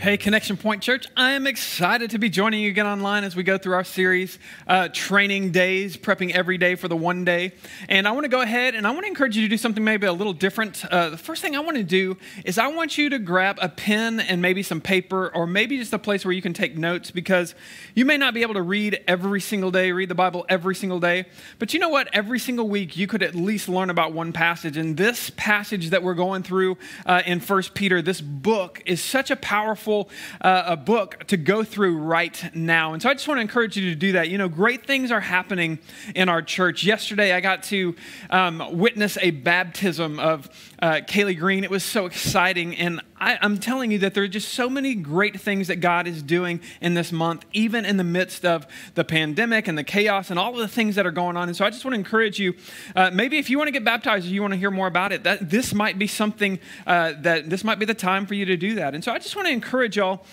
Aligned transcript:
Hey, 0.00 0.16
Connection 0.16 0.56
Point 0.56 0.80
Church, 0.80 1.08
I 1.16 1.32
am 1.32 1.48
excited 1.48 2.10
to 2.10 2.20
be 2.20 2.30
joining 2.30 2.60
you 2.60 2.68
again 2.68 2.86
online 2.86 3.24
as 3.24 3.34
we 3.34 3.42
go 3.42 3.58
through 3.58 3.74
our 3.74 3.82
series, 3.82 4.38
uh, 4.68 4.90
Training 4.92 5.50
Days, 5.50 5.96
prepping 5.96 6.30
every 6.30 6.56
day 6.56 6.76
for 6.76 6.86
the 6.86 6.96
one 6.96 7.24
day. 7.24 7.52
And 7.88 8.06
I 8.06 8.12
want 8.12 8.22
to 8.22 8.28
go 8.28 8.40
ahead 8.40 8.76
and 8.76 8.86
I 8.86 8.92
want 8.92 9.06
to 9.06 9.08
encourage 9.08 9.36
you 9.36 9.42
to 9.42 9.48
do 9.48 9.56
something 9.56 9.82
maybe 9.82 10.06
a 10.06 10.12
little 10.12 10.32
different. 10.32 10.84
Uh, 10.84 11.10
the 11.10 11.16
first 11.16 11.42
thing 11.42 11.56
I 11.56 11.58
want 11.58 11.78
to 11.78 11.82
do 11.82 12.16
is 12.44 12.58
I 12.58 12.68
want 12.68 12.96
you 12.96 13.10
to 13.10 13.18
grab 13.18 13.58
a 13.60 13.68
pen 13.68 14.20
and 14.20 14.40
maybe 14.40 14.62
some 14.62 14.80
paper, 14.80 15.34
or 15.34 15.48
maybe 15.48 15.76
just 15.78 15.92
a 15.92 15.98
place 15.98 16.24
where 16.24 16.30
you 16.30 16.42
can 16.42 16.52
take 16.52 16.78
notes 16.78 17.10
because 17.10 17.56
you 17.96 18.04
may 18.04 18.16
not 18.16 18.34
be 18.34 18.42
able 18.42 18.54
to 18.54 18.62
read 18.62 19.02
every 19.08 19.40
single 19.40 19.72
day, 19.72 19.90
read 19.90 20.08
the 20.08 20.14
Bible 20.14 20.46
every 20.48 20.76
single 20.76 21.00
day. 21.00 21.24
But 21.58 21.74
you 21.74 21.80
know 21.80 21.88
what? 21.88 22.08
Every 22.12 22.38
single 22.38 22.68
week, 22.68 22.96
you 22.96 23.08
could 23.08 23.24
at 23.24 23.34
least 23.34 23.68
learn 23.68 23.90
about 23.90 24.12
one 24.12 24.32
passage. 24.32 24.76
And 24.76 24.96
this 24.96 25.32
passage 25.36 25.90
that 25.90 26.04
we're 26.04 26.14
going 26.14 26.44
through 26.44 26.78
uh, 27.04 27.22
in 27.26 27.40
First 27.40 27.74
Peter, 27.74 28.00
this 28.00 28.20
book, 28.20 28.80
is 28.86 29.02
such 29.02 29.32
a 29.32 29.36
powerful 29.36 29.87
uh, 30.40 30.64
a 30.66 30.76
book 30.76 31.24
to 31.28 31.36
go 31.36 31.64
through 31.64 31.98
right 31.98 32.54
now. 32.54 32.92
And 32.92 33.02
so 33.02 33.08
I 33.08 33.14
just 33.14 33.26
want 33.26 33.38
to 33.38 33.42
encourage 33.42 33.76
you 33.76 33.90
to 33.90 33.96
do 33.96 34.12
that. 34.12 34.28
You 34.28 34.38
know, 34.38 34.48
great 34.48 34.86
things 34.86 35.10
are 35.10 35.20
happening 35.20 35.78
in 36.14 36.28
our 36.28 36.42
church. 36.42 36.84
Yesterday, 36.84 37.32
I 37.32 37.40
got 37.40 37.62
to 37.64 37.96
um, 38.30 38.78
witness 38.78 39.16
a 39.20 39.30
baptism 39.30 40.20
of 40.20 40.48
uh, 40.80 41.00
Kaylee 41.06 41.38
Green. 41.38 41.64
It 41.64 41.70
was 41.70 41.82
so 41.82 42.06
exciting. 42.06 42.76
And 42.76 43.00
I, 43.18 43.38
I'm 43.40 43.58
telling 43.58 43.90
you 43.90 43.98
that 44.00 44.14
there 44.14 44.22
are 44.24 44.28
just 44.28 44.50
so 44.50 44.68
many 44.68 44.94
great 44.94 45.40
things 45.40 45.68
that 45.68 45.76
God 45.76 46.06
is 46.06 46.22
doing 46.22 46.60
in 46.80 46.94
this 46.94 47.10
month, 47.10 47.44
even 47.52 47.84
in 47.84 47.96
the 47.96 48.04
midst 48.04 48.44
of 48.44 48.66
the 48.94 49.04
pandemic 49.04 49.68
and 49.68 49.76
the 49.76 49.84
chaos 49.84 50.30
and 50.30 50.38
all 50.38 50.52
of 50.52 50.58
the 50.58 50.68
things 50.68 50.94
that 50.94 51.06
are 51.06 51.10
going 51.10 51.36
on. 51.36 51.48
And 51.48 51.56
so 51.56 51.64
I 51.64 51.70
just 51.70 51.84
want 51.84 51.94
to 51.94 51.98
encourage 51.98 52.38
you 52.38 52.54
uh, 52.94 53.10
maybe 53.12 53.38
if 53.38 53.50
you 53.50 53.58
want 53.58 53.68
to 53.68 53.72
get 53.72 53.84
baptized 53.84 54.26
or 54.26 54.30
you 54.30 54.42
want 54.42 54.54
to 54.54 54.58
hear 54.58 54.70
more 54.70 54.86
about 54.86 55.12
it, 55.12 55.24
that 55.24 55.50
this 55.50 55.74
might 55.74 55.98
be 55.98 56.06
something 56.06 56.58
uh, 56.86 57.14
that 57.20 57.50
this 57.50 57.64
might 57.64 57.78
be 57.78 57.84
the 57.84 57.94
time 57.94 58.26
for 58.26 58.34
you 58.34 58.44
to 58.44 58.56
do 58.56 58.74
that. 58.76 58.94
And 58.94 59.02
so 59.02 59.12
I 59.12 59.18
just 59.18 59.34
want 59.34 59.48
to 59.48 59.52
encourage 59.52 59.78
encourage 59.78 59.96
y'all 59.96 60.24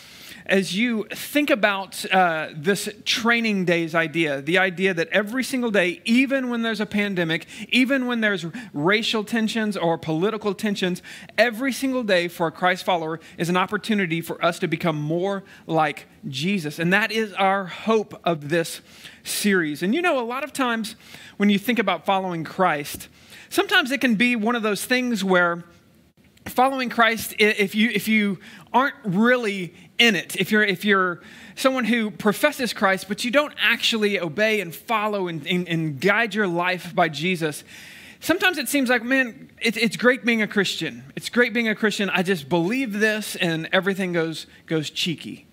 as 0.45 0.75
you 0.75 1.05
think 1.11 1.49
about 1.49 2.05
uh, 2.13 2.49
this 2.55 2.87
training 3.03 3.65
days 3.65 3.95
idea, 3.95 4.41
the 4.41 4.57
idea 4.57 4.93
that 4.93 5.07
every 5.09 5.43
single 5.43 5.71
day, 5.71 6.01
even 6.05 6.49
when 6.49 6.61
there's 6.61 6.79
a 6.79 6.85
pandemic, 6.85 7.47
even 7.69 8.05
when 8.05 8.21
there's 8.21 8.45
racial 8.73 9.23
tensions 9.23 9.75
or 9.75 9.97
political 9.97 10.53
tensions, 10.53 11.01
every 11.37 11.73
single 11.73 12.03
day 12.03 12.27
for 12.27 12.47
a 12.47 12.51
Christ 12.51 12.83
follower 12.83 13.19
is 13.37 13.49
an 13.49 13.57
opportunity 13.57 14.21
for 14.21 14.43
us 14.43 14.59
to 14.59 14.67
become 14.67 15.01
more 15.01 15.43
like 15.65 16.05
Jesus. 16.27 16.77
And 16.77 16.93
that 16.93 17.11
is 17.11 17.33
our 17.33 17.65
hope 17.65 18.19
of 18.23 18.49
this 18.49 18.81
series. 19.23 19.81
And 19.81 19.95
you 19.95 20.01
know, 20.01 20.19
a 20.19 20.25
lot 20.25 20.43
of 20.43 20.53
times 20.53 20.95
when 21.37 21.49
you 21.49 21.57
think 21.57 21.79
about 21.79 22.05
following 22.05 22.43
Christ, 22.43 23.07
sometimes 23.49 23.89
it 23.91 23.99
can 23.99 24.15
be 24.15 24.35
one 24.35 24.55
of 24.55 24.61
those 24.61 24.85
things 24.85 25.23
where 25.23 25.63
following 26.45 26.89
Christ, 26.89 27.33
if 27.39 27.73
you, 27.73 27.89
if 27.89 28.07
you 28.07 28.39
aren't 28.71 28.95
really 29.03 29.73
in 29.97 30.15
it, 30.15 30.35
if 30.35 30.51
you're, 30.51 30.63
if 30.63 30.83
you're 30.83 31.21
someone 31.55 31.85
who 31.85 32.11
professes 32.11 32.73
Christ, 32.73 33.07
but 33.07 33.23
you 33.23 33.31
don't 33.31 33.53
actually 33.59 34.19
obey 34.19 34.59
and 34.59 34.75
follow 34.75 35.27
and, 35.27 35.45
and, 35.47 35.67
and 35.67 35.99
guide 35.99 36.33
your 36.33 36.47
life 36.47 36.93
by 36.93 37.09
Jesus, 37.09 37.63
sometimes 38.19 38.57
it 38.57 38.67
seems 38.67 38.89
like, 38.89 39.03
man, 39.03 39.49
it, 39.61 39.77
it's 39.77 39.97
great 39.97 40.25
being 40.25 40.41
a 40.41 40.47
Christian. 40.47 41.03
It's 41.15 41.29
great 41.29 41.53
being 41.53 41.69
a 41.69 41.75
Christian. 41.75 42.09
I 42.09 42.23
just 42.23 42.49
believe 42.49 42.93
this 42.93 43.35
and 43.37 43.69
everything 43.71 44.13
goes, 44.13 44.47
goes 44.65 44.89
cheeky. 44.89 45.47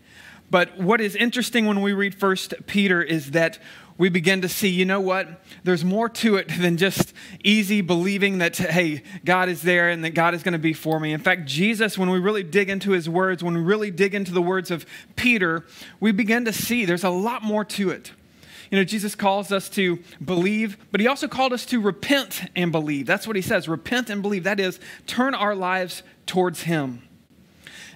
But 0.50 0.78
what 0.78 1.00
is 1.00 1.16
interesting 1.16 1.66
when 1.66 1.80
we 1.80 1.94
read 1.94 2.14
First 2.14 2.52
Peter 2.66 3.00
is 3.00 3.30
that 3.30 3.58
we 3.98 4.08
begin 4.08 4.42
to 4.42 4.48
see, 4.48 4.68
you 4.68 4.84
know 4.84 5.00
what? 5.00 5.28
There's 5.64 5.84
more 5.84 6.08
to 6.08 6.36
it 6.36 6.48
than 6.58 6.76
just 6.76 7.12
easy 7.44 7.80
believing 7.80 8.38
that, 8.38 8.56
hey, 8.56 9.02
God 9.24 9.48
is 9.48 9.62
there 9.62 9.90
and 9.90 10.04
that 10.04 10.10
God 10.10 10.34
is 10.34 10.42
going 10.42 10.52
to 10.52 10.58
be 10.58 10.72
for 10.72 10.98
me. 10.98 11.12
In 11.12 11.20
fact, 11.20 11.46
Jesus, 11.46 11.98
when 11.98 12.10
we 12.10 12.18
really 12.18 12.42
dig 12.42 12.68
into 12.70 12.92
his 12.92 13.08
words, 13.08 13.42
when 13.42 13.54
we 13.54 13.60
really 13.60 13.90
dig 13.90 14.14
into 14.14 14.32
the 14.32 14.42
words 14.42 14.70
of 14.70 14.86
Peter, 15.16 15.64
we 16.00 16.12
begin 16.12 16.44
to 16.46 16.52
see 16.52 16.84
there's 16.84 17.04
a 17.04 17.10
lot 17.10 17.42
more 17.42 17.64
to 17.64 17.90
it. 17.90 18.12
You 18.70 18.78
know, 18.78 18.84
Jesus 18.84 19.14
calls 19.14 19.52
us 19.52 19.68
to 19.70 19.98
believe, 20.24 20.78
but 20.90 21.00
he 21.00 21.06
also 21.06 21.28
called 21.28 21.52
us 21.52 21.66
to 21.66 21.78
repent 21.78 22.50
and 22.56 22.72
believe. 22.72 23.06
That's 23.06 23.26
what 23.26 23.36
he 23.36 23.42
says 23.42 23.68
repent 23.68 24.08
and 24.08 24.22
believe. 24.22 24.44
That 24.44 24.58
is, 24.58 24.80
turn 25.06 25.34
our 25.34 25.54
lives 25.54 26.02
towards 26.24 26.62
him. 26.62 27.02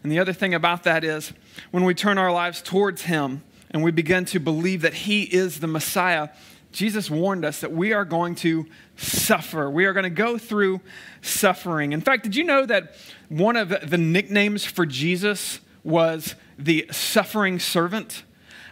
And 0.02 0.12
the 0.12 0.18
other 0.18 0.34
thing 0.34 0.52
about 0.52 0.82
that 0.82 1.02
is, 1.02 1.32
when 1.70 1.84
we 1.84 1.94
turn 1.94 2.18
our 2.18 2.30
lives 2.30 2.60
towards 2.60 3.02
him, 3.02 3.42
and 3.76 3.84
we 3.84 3.90
begin 3.90 4.24
to 4.24 4.40
believe 4.40 4.80
that 4.80 4.94
He 4.94 5.24
is 5.24 5.60
the 5.60 5.66
Messiah, 5.66 6.30
Jesus 6.72 7.10
warned 7.10 7.44
us 7.44 7.60
that 7.60 7.72
we 7.72 7.92
are 7.92 8.06
going 8.06 8.34
to 8.36 8.64
suffer. 8.96 9.70
We 9.70 9.84
are 9.84 9.92
going 9.92 10.04
to 10.04 10.08
go 10.08 10.38
through 10.38 10.80
suffering. 11.20 11.92
In 11.92 12.00
fact, 12.00 12.22
did 12.22 12.34
you 12.34 12.44
know 12.44 12.64
that 12.64 12.94
one 13.28 13.54
of 13.54 13.68
the 13.68 13.98
nicknames 13.98 14.64
for 14.64 14.86
Jesus 14.86 15.60
was 15.84 16.36
the 16.58 16.86
suffering 16.90 17.58
servant? 17.58 18.22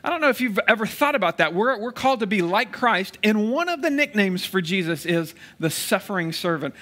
I 0.02 0.08
don't 0.08 0.22
know 0.22 0.30
if 0.30 0.40
you've 0.40 0.58
ever 0.66 0.86
thought 0.86 1.14
about 1.14 1.36
that. 1.36 1.54
We're, 1.54 1.78
we're 1.78 1.92
called 1.92 2.20
to 2.20 2.26
be 2.26 2.40
like 2.40 2.72
Christ, 2.72 3.18
and 3.22 3.52
one 3.52 3.68
of 3.68 3.82
the 3.82 3.90
nicknames 3.90 4.46
for 4.46 4.62
Jesus 4.62 5.04
is 5.04 5.34
the 5.60 5.68
suffering 5.68 6.32
servant. 6.32 6.74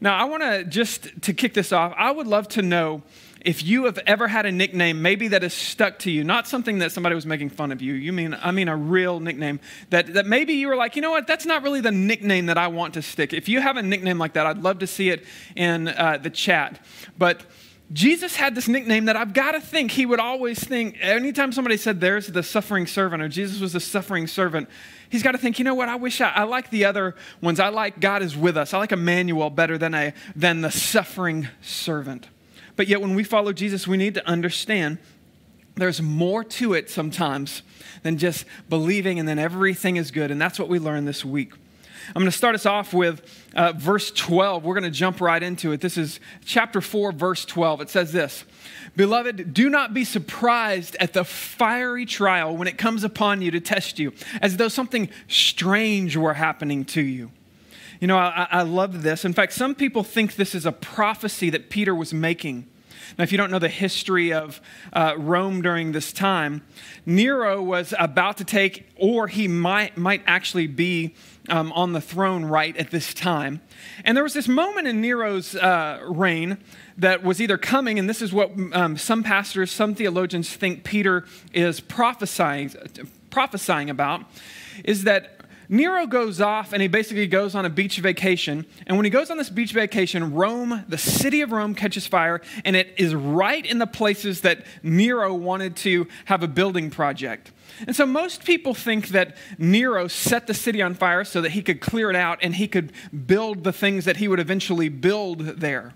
Now, 0.00 0.16
I 0.16 0.24
want 0.24 0.42
to 0.42 0.64
just 0.64 1.22
to 1.22 1.32
kick 1.32 1.54
this 1.54 1.70
off, 1.70 1.94
I 1.96 2.10
would 2.10 2.26
love 2.26 2.48
to 2.48 2.62
know 2.62 3.04
if 3.40 3.62
you 3.62 3.84
have 3.84 3.98
ever 4.06 4.28
had 4.28 4.46
a 4.46 4.52
nickname 4.52 5.02
maybe 5.02 5.28
that 5.28 5.42
has 5.42 5.54
stuck 5.54 5.98
to 5.98 6.10
you 6.10 6.24
not 6.24 6.46
something 6.46 6.78
that 6.78 6.92
somebody 6.92 7.14
was 7.14 7.26
making 7.26 7.48
fun 7.48 7.72
of 7.72 7.80
you 7.80 7.94
you 7.94 8.12
mean 8.12 8.36
i 8.42 8.50
mean 8.50 8.68
a 8.68 8.76
real 8.76 9.20
nickname 9.20 9.60
that, 9.90 10.12
that 10.14 10.26
maybe 10.26 10.54
you 10.54 10.68
were 10.68 10.76
like 10.76 10.96
you 10.96 11.02
know 11.02 11.10
what 11.10 11.26
that's 11.26 11.46
not 11.46 11.62
really 11.62 11.80
the 11.80 11.92
nickname 11.92 12.46
that 12.46 12.58
i 12.58 12.66
want 12.66 12.94
to 12.94 13.02
stick 13.02 13.32
if 13.32 13.48
you 13.48 13.60
have 13.60 13.76
a 13.76 13.82
nickname 13.82 14.18
like 14.18 14.32
that 14.32 14.46
i'd 14.46 14.58
love 14.58 14.78
to 14.78 14.86
see 14.86 15.10
it 15.10 15.24
in 15.56 15.88
uh, 15.88 16.18
the 16.20 16.30
chat 16.30 16.80
but 17.16 17.44
Jesus 17.90 18.36
had 18.36 18.54
this 18.54 18.68
nickname 18.68 19.06
that 19.06 19.16
I've 19.16 19.32
got 19.32 19.52
to 19.52 19.60
think 19.60 19.92
he 19.92 20.04
would 20.04 20.20
always 20.20 20.62
think, 20.62 20.98
anytime 21.00 21.52
somebody 21.52 21.78
said 21.78 22.00
there's 22.00 22.26
the 22.26 22.42
suffering 22.42 22.86
servant 22.86 23.22
or 23.22 23.28
Jesus 23.28 23.60
was 23.60 23.72
the 23.72 23.80
suffering 23.80 24.26
servant, 24.26 24.68
he's 25.08 25.22
got 25.22 25.32
to 25.32 25.38
think, 25.38 25.58
you 25.58 25.64
know 25.64 25.74
what, 25.74 25.88
I 25.88 25.96
wish 25.96 26.20
I, 26.20 26.28
I 26.28 26.42
like 26.42 26.68
the 26.68 26.84
other 26.84 27.14
ones. 27.40 27.58
I 27.58 27.68
like 27.68 27.98
God 27.98 28.22
is 28.22 28.36
with 28.36 28.58
us. 28.58 28.74
I 28.74 28.78
like 28.78 28.92
Emmanuel 28.92 29.48
better 29.48 29.78
than, 29.78 29.94
a, 29.94 30.12
than 30.36 30.60
the 30.60 30.70
suffering 30.70 31.48
servant. 31.62 32.28
But 32.78 32.86
yet, 32.86 33.00
when 33.00 33.16
we 33.16 33.24
follow 33.24 33.52
Jesus, 33.52 33.88
we 33.88 33.96
need 33.96 34.14
to 34.14 34.24
understand 34.24 34.98
there's 35.74 36.00
more 36.00 36.44
to 36.44 36.74
it 36.74 36.88
sometimes 36.88 37.62
than 38.04 38.18
just 38.18 38.44
believing 38.68 39.18
and 39.18 39.28
then 39.28 39.36
everything 39.36 39.96
is 39.96 40.12
good. 40.12 40.30
And 40.30 40.40
that's 40.40 40.60
what 40.60 40.68
we 40.68 40.78
learned 40.78 41.08
this 41.08 41.24
week. 41.24 41.52
I'm 42.06 42.22
going 42.22 42.26
to 42.26 42.30
start 42.30 42.54
us 42.54 42.66
off 42.66 42.94
with 42.94 43.20
uh, 43.56 43.72
verse 43.72 44.12
12. 44.12 44.62
We're 44.62 44.74
going 44.74 44.84
to 44.84 44.96
jump 44.96 45.20
right 45.20 45.42
into 45.42 45.72
it. 45.72 45.80
This 45.80 45.98
is 45.98 46.20
chapter 46.44 46.80
4, 46.80 47.10
verse 47.10 47.44
12. 47.44 47.80
It 47.80 47.90
says 47.90 48.12
this 48.12 48.44
Beloved, 48.94 49.52
do 49.52 49.68
not 49.68 49.92
be 49.92 50.04
surprised 50.04 50.96
at 51.00 51.14
the 51.14 51.24
fiery 51.24 52.06
trial 52.06 52.56
when 52.56 52.68
it 52.68 52.78
comes 52.78 53.02
upon 53.02 53.42
you 53.42 53.50
to 53.50 53.60
test 53.60 53.98
you, 53.98 54.12
as 54.40 54.56
though 54.56 54.68
something 54.68 55.08
strange 55.26 56.16
were 56.16 56.34
happening 56.34 56.84
to 56.84 57.02
you 57.02 57.32
you 58.00 58.06
know, 58.06 58.16
I, 58.16 58.46
I 58.50 58.62
love 58.62 59.02
this. 59.02 59.24
In 59.24 59.32
fact, 59.32 59.52
some 59.52 59.74
people 59.74 60.02
think 60.02 60.36
this 60.36 60.54
is 60.54 60.66
a 60.66 60.72
prophecy 60.72 61.50
that 61.50 61.70
Peter 61.70 61.94
was 61.94 62.14
making. 62.14 62.66
Now, 63.16 63.24
if 63.24 63.32
you 63.32 63.38
don't 63.38 63.50
know 63.50 63.58
the 63.58 63.68
history 63.68 64.32
of 64.32 64.60
uh, 64.92 65.14
Rome 65.16 65.62
during 65.62 65.92
this 65.92 66.12
time, 66.12 66.62
Nero 67.06 67.62
was 67.62 67.94
about 67.98 68.36
to 68.36 68.44
take, 68.44 68.88
or 68.96 69.28
he 69.28 69.48
might, 69.48 69.96
might 69.96 70.22
actually 70.26 70.66
be 70.66 71.14
um, 71.48 71.72
on 71.72 71.92
the 71.92 72.00
throne 72.00 72.44
right 72.44 72.76
at 72.76 72.90
this 72.90 73.14
time. 73.14 73.60
And 74.04 74.16
there 74.16 74.24
was 74.24 74.34
this 74.34 74.48
moment 74.48 74.86
in 74.86 75.00
Nero's 75.00 75.54
uh, 75.54 76.00
reign 76.06 76.58
that 76.98 77.22
was 77.22 77.40
either 77.40 77.56
coming, 77.56 77.98
and 77.98 78.08
this 78.08 78.20
is 78.20 78.32
what 78.32 78.52
um, 78.72 78.96
some 78.98 79.22
pastors, 79.22 79.70
some 79.70 79.94
theologians 79.94 80.50
think 80.50 80.84
Peter 80.84 81.24
is 81.52 81.80
prophesying, 81.80 82.72
prophesying 83.30 83.88
about, 83.88 84.24
is 84.84 85.04
that 85.04 85.37
Nero 85.68 86.06
goes 86.06 86.40
off 86.40 86.72
and 86.72 86.80
he 86.80 86.88
basically 86.88 87.26
goes 87.26 87.54
on 87.54 87.64
a 87.64 87.70
beach 87.70 87.98
vacation. 87.98 88.64
And 88.86 88.96
when 88.96 89.04
he 89.04 89.10
goes 89.10 89.30
on 89.30 89.36
this 89.36 89.50
beach 89.50 89.72
vacation, 89.72 90.34
Rome, 90.34 90.84
the 90.88 90.98
city 90.98 91.42
of 91.42 91.52
Rome, 91.52 91.74
catches 91.74 92.06
fire, 92.06 92.40
and 92.64 92.74
it 92.74 92.94
is 92.96 93.14
right 93.14 93.64
in 93.64 93.78
the 93.78 93.86
places 93.86 94.40
that 94.42 94.64
Nero 94.82 95.34
wanted 95.34 95.76
to 95.76 96.06
have 96.24 96.42
a 96.42 96.48
building 96.48 96.90
project. 96.90 97.52
And 97.86 97.94
so 97.94 98.06
most 98.06 98.44
people 98.44 98.72
think 98.74 99.08
that 99.08 99.36
Nero 99.58 100.08
set 100.08 100.46
the 100.46 100.54
city 100.54 100.80
on 100.80 100.94
fire 100.94 101.24
so 101.24 101.40
that 101.42 101.50
he 101.50 101.62
could 101.62 101.80
clear 101.80 102.08
it 102.08 102.16
out 102.16 102.38
and 102.42 102.54
he 102.54 102.66
could 102.66 102.92
build 103.26 103.64
the 103.64 103.72
things 103.72 104.06
that 104.06 104.16
he 104.16 104.26
would 104.26 104.40
eventually 104.40 104.88
build 104.88 105.40
there. 105.40 105.94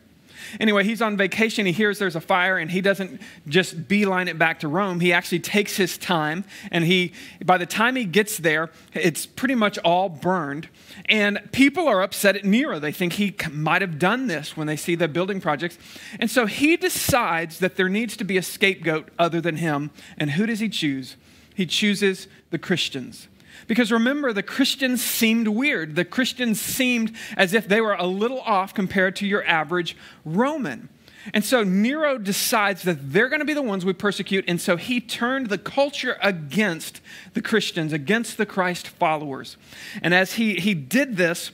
Anyway, 0.61 0.85
he's 0.85 1.03
on 1.03 1.17
vacation. 1.17 1.67
He 1.67 1.73
hears 1.73 1.99
there's 1.99 2.17
a 2.17 2.21
fire, 2.21 2.59
and 2.59 2.71
he 2.71 2.81
doesn't 2.81 3.21
just 3.49 3.89
beeline 3.89 4.29
it 4.29 4.39
back 4.39 4.61
to 4.61 4.69
Rome. 4.69 5.01
He 5.01 5.13
actually 5.13 5.41
takes 5.41 5.77
his 5.77 5.99
time, 5.99 6.45
and 6.71 6.85
he, 6.85 7.13
by 7.45 7.59
the 7.59 7.67
time 7.67 7.97
he 7.97 8.05
gets 8.05 8.39
there, 8.39 8.71
it's 8.95 9.27
pretty 9.27 9.55
much 9.55 9.79
all 9.79 10.09
burned. 10.09 10.69
And 11.09 11.41
people 11.53 11.89
are 11.89 12.03
upset 12.03 12.37
at 12.37 12.45
Nero. 12.45 12.79
They 12.79 12.93
think 12.93 13.15
he 13.15 13.35
might 13.51 13.83
have 13.83 13.99
done 13.99 14.27
this 14.27 14.57
when 14.57 14.67
they 14.67 14.77
see 14.77 14.95
the 14.95 15.09
building 15.09 15.41
projects. 15.41 15.79
And 16.19 16.31
so 16.31 16.47
he 16.47 16.77
decides 16.77 17.59
that 17.59 17.77
there 17.77 17.89
needs 17.89 18.17
to 18.17 18.25
be 18.25 18.37
a 18.37 18.43
scapegoat 18.43 19.09
other 19.19 19.41
than 19.41 19.57
him. 19.57 19.91
And 20.19 20.33
who 20.33 20.47
does 20.47 20.61
he 20.61 20.69
choose? 20.69 21.17
He 21.55 21.67
chooses 21.67 22.29
the 22.51 22.59
Christians. 22.59 23.29
Because 23.67 23.93
remember, 23.93 24.33
the 24.33 24.43
Christians 24.43 25.03
seemed 25.03 25.49
weird. 25.49 25.97
The 25.97 26.05
Christians 26.05 26.61
seemed 26.61 27.13
as 27.37 27.55
if 27.55 27.69
they 27.69 27.81
were 27.81 27.95
a 27.95 28.07
little 28.07 28.41
off 28.41 28.75
compared 28.75 29.17
to 29.17 29.27
your 29.27 29.45
average 29.45 29.97
Roman. 30.25 30.89
And 31.33 31.45
so 31.45 31.63
Nero 31.63 32.19
decides 32.19 32.83
that 32.83 33.13
they're 33.13 33.29
going 33.29 33.41
to 33.41 33.47
be 33.47 33.55
the 33.55 33.63
ones 33.63 33.85
we 33.85 33.93
persecute. 33.93 34.45
And 34.49 34.61
so 34.61 34.77
he 34.77 35.01
turned 35.01 35.49
the 35.49 35.59
culture 35.59 36.17
against 36.21 37.01
the 37.35 37.43
Christians, 37.43 37.93
against 37.93 38.37
the 38.37 38.47
Christ 38.47 38.89
followers. 38.89 39.57
And 40.03 40.13
as 40.13 40.35
he, 40.35 40.55
he 40.55 40.75
did 40.75 41.17
this, 41.17 41.53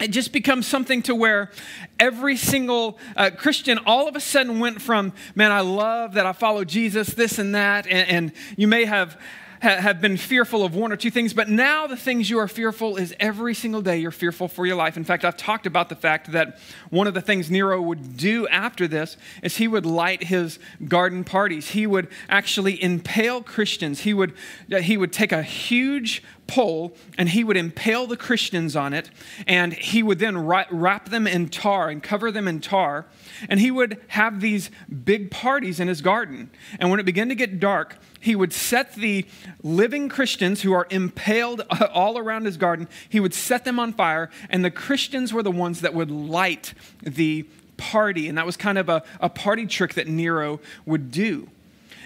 it 0.00 0.08
just 0.08 0.32
becomes 0.32 0.66
something 0.66 1.02
to 1.02 1.14
where 1.14 1.50
every 1.98 2.36
single 2.36 2.98
uh, 3.16 3.30
Christian 3.36 3.78
all 3.84 4.08
of 4.08 4.14
a 4.14 4.20
sudden 4.20 4.60
went 4.60 4.80
from, 4.80 5.12
man, 5.34 5.50
I 5.50 5.60
love 5.60 6.14
that 6.14 6.24
I 6.24 6.32
follow 6.32 6.64
Jesus, 6.64 7.08
this 7.08 7.38
and 7.38 7.54
that. 7.54 7.86
And, 7.86 8.08
and 8.08 8.32
you 8.56 8.68
may 8.68 8.84
have 8.84 9.20
have 9.60 10.00
been 10.00 10.16
fearful 10.16 10.64
of 10.64 10.74
one 10.74 10.92
or 10.92 10.96
two 10.96 11.10
things, 11.10 11.32
but 11.32 11.48
now 11.48 11.86
the 11.86 11.96
things 11.96 12.30
you 12.30 12.38
are 12.38 12.48
fearful 12.48 12.96
is 12.96 13.14
every 13.18 13.54
single 13.54 13.82
day 13.82 13.98
you're 13.98 14.10
fearful 14.10 14.48
for 14.48 14.66
your 14.66 14.76
life. 14.76 14.96
In 14.96 15.04
fact, 15.04 15.24
I've 15.24 15.36
talked 15.36 15.66
about 15.66 15.88
the 15.88 15.96
fact 15.96 16.32
that 16.32 16.58
one 16.90 17.06
of 17.06 17.14
the 17.14 17.20
things 17.20 17.50
Nero 17.50 17.80
would 17.80 18.16
do 18.16 18.46
after 18.48 18.86
this 18.86 19.16
is 19.42 19.56
he 19.56 19.68
would 19.68 19.84
light 19.84 20.24
his 20.24 20.58
garden 20.86 21.24
parties. 21.24 21.70
He 21.70 21.86
would 21.86 22.08
actually 22.28 22.82
impale 22.82 23.42
Christians. 23.42 24.00
He 24.00 24.14
would, 24.14 24.34
uh, 24.72 24.78
he 24.78 24.96
would 24.96 25.12
take 25.12 25.32
a 25.32 25.42
huge 25.42 26.22
pole 26.46 26.96
and 27.18 27.28
he 27.28 27.44
would 27.44 27.56
impale 27.56 28.06
the 28.06 28.16
Christians 28.16 28.74
on 28.74 28.92
it, 28.94 29.10
and 29.46 29.72
he 29.74 30.02
would 30.02 30.18
then 30.18 30.38
wrap 30.38 31.08
them 31.10 31.26
in 31.26 31.48
tar 31.48 31.90
and 31.90 32.02
cover 32.02 32.32
them 32.32 32.48
in 32.48 32.60
tar, 32.60 33.06
and 33.48 33.60
he 33.60 33.70
would 33.70 34.00
have 34.08 34.40
these 34.40 34.70
big 35.04 35.30
parties 35.30 35.78
in 35.78 35.88
his 35.88 36.00
garden. 36.00 36.50
And 36.80 36.90
when 36.90 36.98
it 36.98 37.04
began 37.04 37.28
to 37.28 37.34
get 37.34 37.60
dark, 37.60 37.98
he 38.20 38.34
would 38.36 38.52
set 38.52 38.94
the 38.94 39.26
living 39.62 40.08
Christians 40.08 40.62
who 40.62 40.72
are 40.72 40.86
impaled 40.90 41.62
all 41.92 42.18
around 42.18 42.44
his 42.44 42.56
garden, 42.56 42.88
he 43.08 43.20
would 43.20 43.34
set 43.34 43.64
them 43.64 43.78
on 43.78 43.92
fire, 43.92 44.30
and 44.50 44.64
the 44.64 44.70
Christians 44.70 45.32
were 45.32 45.42
the 45.42 45.50
ones 45.50 45.80
that 45.80 45.94
would 45.94 46.10
light 46.10 46.74
the 47.02 47.46
party. 47.76 48.28
And 48.28 48.36
that 48.36 48.46
was 48.46 48.56
kind 48.56 48.78
of 48.78 48.88
a, 48.88 49.02
a 49.20 49.28
party 49.28 49.66
trick 49.66 49.94
that 49.94 50.08
Nero 50.08 50.60
would 50.84 51.10
do. 51.10 51.48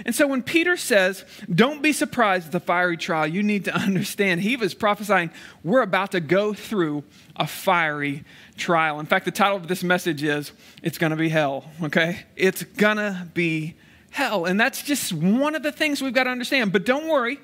And 0.04 0.14
so 0.14 0.26
when 0.26 0.42
Peter 0.42 0.76
says, 0.76 1.24
Don't 1.52 1.82
be 1.82 1.92
surprised 1.92 2.46
at 2.46 2.52
the 2.52 2.60
fiery 2.60 2.96
trial, 2.96 3.26
you 3.26 3.42
need 3.42 3.64
to 3.66 3.74
understand 3.76 4.40
he 4.40 4.56
was 4.56 4.74
prophesying 4.74 5.30
we're 5.64 5.82
about 5.82 6.12
to 6.12 6.20
go 6.20 6.54
through 6.54 7.04
a 7.36 7.46
fiery 7.46 8.24
trial. 8.56 9.00
In 9.00 9.06
fact, 9.06 9.24
the 9.24 9.30
title 9.30 9.56
of 9.56 9.68
this 9.68 9.82
message 9.82 10.22
is 10.22 10.52
It's 10.82 10.98
Gonna 10.98 11.16
Be 11.16 11.28
Hell, 11.28 11.64
okay? 11.82 12.20
It's 12.36 12.62
gonna 12.62 13.28
be 13.34 13.74
hell. 14.12 14.44
And 14.44 14.60
that's 14.60 14.82
just 14.82 15.12
one 15.12 15.54
of 15.54 15.62
the 15.62 15.72
things 15.72 16.00
we've 16.00 16.14
got 16.14 16.24
to 16.24 16.30
understand. 16.30 16.72
But 16.72 16.84
don't 16.86 17.08
worry, 17.08 17.40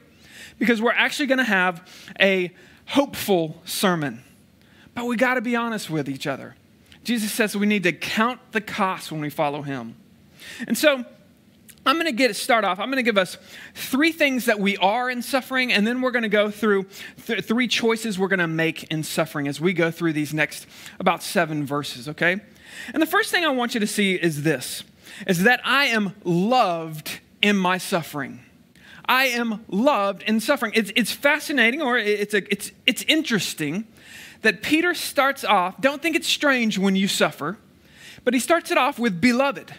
because 0.59 0.81
we're 0.81 0.93
actually 0.93 1.27
going 1.27 1.39
to 1.39 1.45
have 1.45 1.87
a 2.21 2.53
hopeful 2.87 3.61
sermon. 3.65 4.23
But 4.95 5.07
we 5.07 5.17
got 5.17 5.35
to 5.35 5.41
be 5.41 5.57
honest 5.57 5.91
with 5.91 6.09
each 6.09 6.27
other. 6.27 6.55
Jesus 7.05 7.33
says 7.33 7.57
we 7.57 7.67
need 7.67 7.83
to 7.85 7.93
count 7.93 8.41
the 8.53 8.61
cost 8.61 9.11
when 9.11 9.21
we 9.21 9.31
follow 9.31 9.63
him. 9.63 9.97
And 10.67 10.77
so, 10.77 11.05
I'm 11.87 11.97
going 11.97 12.07
to 12.07 12.13
get 12.13 12.37
start 12.37 12.65
off. 12.65 12.79
I'm 12.79 12.89
going 12.89 12.97
to 12.97 13.03
give 13.03 13.17
us 13.17 13.39
three 13.75 14.13
things 14.13 14.45
that 14.45 14.61
we 14.61 14.77
are 14.77 15.09
in 15.09 15.23
suffering, 15.23 15.73
and 15.73 15.87
then 15.87 16.03
we're 16.03 16.11
going 16.11 16.23
to 16.23 16.29
go 16.29 16.51
through 16.51 16.87
th- 17.27 17.45
three 17.45 17.67
choices 17.67 18.19
we're 18.19 18.29
going 18.29 18.41
to 18.41 18.47
make 18.47 18.85
in 18.93 19.03
suffering 19.03 19.49
as 19.49 19.59
we 19.59 19.73
go 19.73 19.91
through 19.91 20.13
these 20.13 20.35
next 20.35 20.67
about 21.01 21.23
seven 21.23 21.65
verses. 21.65 22.07
Okay, 22.09 22.41
and 22.93 23.03
the 23.03 23.07
first 23.07 23.31
thing 23.31 23.45
I 23.45 23.49
want 23.49 23.73
you 23.73 23.81
to 23.81 23.87
see 23.87 24.17
is 24.17 24.43
this: 24.43 24.83
is 25.27 25.45
that 25.45 25.61
I 25.65 25.87
am 25.87 26.15
loved 26.25 27.21
in 27.43 27.57
my 27.57 27.79
suffering. 27.79 28.41
I 29.07 29.27
am 29.27 29.65
loved 29.69 30.23
in 30.23 30.41
suffering. 30.41 30.73
It's, 30.75 30.93
it's 30.95 31.13
fascinating 31.13 31.81
or 31.81 31.97
it's, 31.97 32.35
a, 32.35 32.53
it's, 32.53 32.73
it's 32.87 33.03
interesting 33.05 33.87
that 34.43 34.63
Peter 34.63 34.95
starts 34.95 35.45
off, 35.45 35.81
don't 35.81 36.03
think 36.03 36.15
it's 36.15 36.29
strange 36.29 36.79
when 36.79 36.95
you 36.95 37.09
suffer, 37.09 37.59
but 38.25 38.35
he 38.35 38.41
starts 38.41 38.71
it 38.71 38.79
off 38.79 38.99
with 38.99 39.21
beloved. 39.21 39.75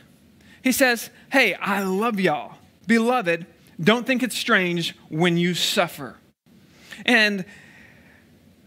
He 0.64 0.72
says, 0.72 1.10
Hey, 1.32 1.54
I 1.54 1.84
love 1.84 2.20
y'all. 2.20 2.56
Beloved, 2.88 3.46
don't 3.80 4.06
think 4.06 4.24
it's 4.24 4.38
strange 4.38 4.96
when 5.10 5.38
you 5.38 5.54
suffer. 5.54 6.18
And 7.06 7.46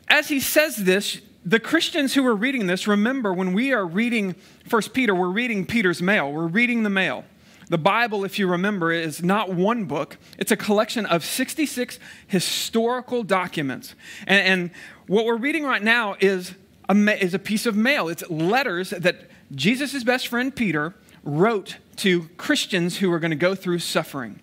as 0.09 0.29
he 0.29 0.41
says 0.41 0.77
this, 0.77 1.21
the 1.45 1.59
Christians 1.59 2.15
who 2.15 2.27
are 2.27 2.35
reading 2.35 2.67
this, 2.67 2.87
remember 2.87 3.33
when 3.33 3.53
we 3.53 3.73
are 3.73 3.85
reading 3.85 4.35
First 4.69 4.93
Peter, 4.93 5.15
we're 5.15 5.29
reading 5.29 5.67
Peter's 5.67 6.01
mail. 6.01 6.33
We're 6.33 6.47
reading 6.47 6.83
the 6.83 6.91
mail. 6.91 7.25
The 7.69 7.79
Bible, 7.79 8.25
if 8.25 8.39
you 8.39 8.47
remember, 8.47 8.93
is 8.93 9.23
not 9.23 9.53
one 9.53 9.87
book, 9.87 10.19
it's 10.39 10.53
a 10.53 10.57
collection 10.57 11.07
of 11.07 11.25
66 11.25 11.99
historical 12.27 13.23
documents. 13.23 13.95
And, 14.27 14.47
and 14.47 14.71
what 15.07 15.25
we're 15.25 15.37
reading 15.37 15.65
right 15.65 15.83
now 15.83 16.17
is 16.21 16.55
a, 16.89 17.25
is 17.25 17.35
a 17.35 17.39
piece 17.39 17.67
of 17.67 17.75
mail. 17.75 18.09
It's 18.09 18.29
letters 18.29 18.91
that 18.91 19.17
Jesus' 19.55 20.05
best 20.05 20.29
friend 20.29 20.55
Peter 20.55 20.95
wrote 21.25 21.79
to 21.97 22.29
Christians 22.37 22.99
who 22.99 23.13
are 23.13 23.19
going 23.19 23.31
to 23.31 23.37
go 23.37 23.55
through 23.55 23.79
suffering. 23.81 24.41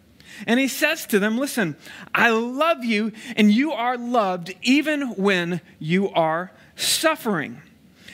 And 0.48 0.60
he 0.60 0.68
says 0.68 1.06
to 1.07 1.19
them, 1.19 1.38
Listen, 1.38 1.75
I 2.13 2.30
love 2.30 2.84
you, 2.84 3.12
and 3.36 3.51
you 3.51 3.72
are 3.72 3.98
loved 3.98 4.54
even 4.62 5.10
when 5.16 5.62
you 5.80 6.10
are 6.10 6.51
suffering. 6.81 7.62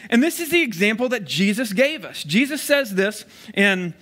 And 0.09 0.21
this 0.21 0.39
is 0.39 0.49
the 0.49 0.61
example 0.61 1.09
that 1.09 1.25
Jesus 1.25 1.73
gave 1.73 2.05
us. 2.05 2.23
Jesus 2.23 2.61
says 2.61 2.95
this 2.95 3.25
in 3.53 3.93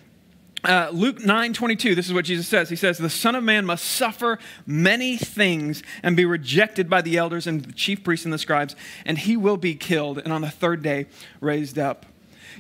uh, 0.64 0.90
Luke 0.94 1.24
9 1.24 1.54
22. 1.54 1.96
This 1.96 2.08
is 2.08 2.14
what 2.14 2.26
Jesus 2.26 2.48
says. 2.48 2.70
He 2.70 2.76
says, 2.76 2.98
The 2.98 3.10
Son 3.10 3.36
of 3.36 3.44
Man 3.44 3.66
must 3.66 3.84
suffer 3.84 4.40
many 4.66 5.18
things 5.18 5.84
and 6.02 6.16
be 6.16 6.26
rejected 6.26 6.90
by 6.90 7.02
the 7.02 7.18
elders 7.18 7.48
and 7.48 7.64
the 7.64 7.74
chief 7.74 8.04
priests 8.04 8.26
and 8.26 8.34
the 8.34 8.38
scribes, 8.38 8.76
and 9.06 9.18
he 9.18 9.36
will 9.36 9.58
be 9.58 9.76
killed, 9.76 10.20
and 10.20 10.32
on 10.32 10.42
the 10.42 10.50
third 10.50 10.82
day 10.82 11.08
raised 11.42 11.78
up. 11.78 12.06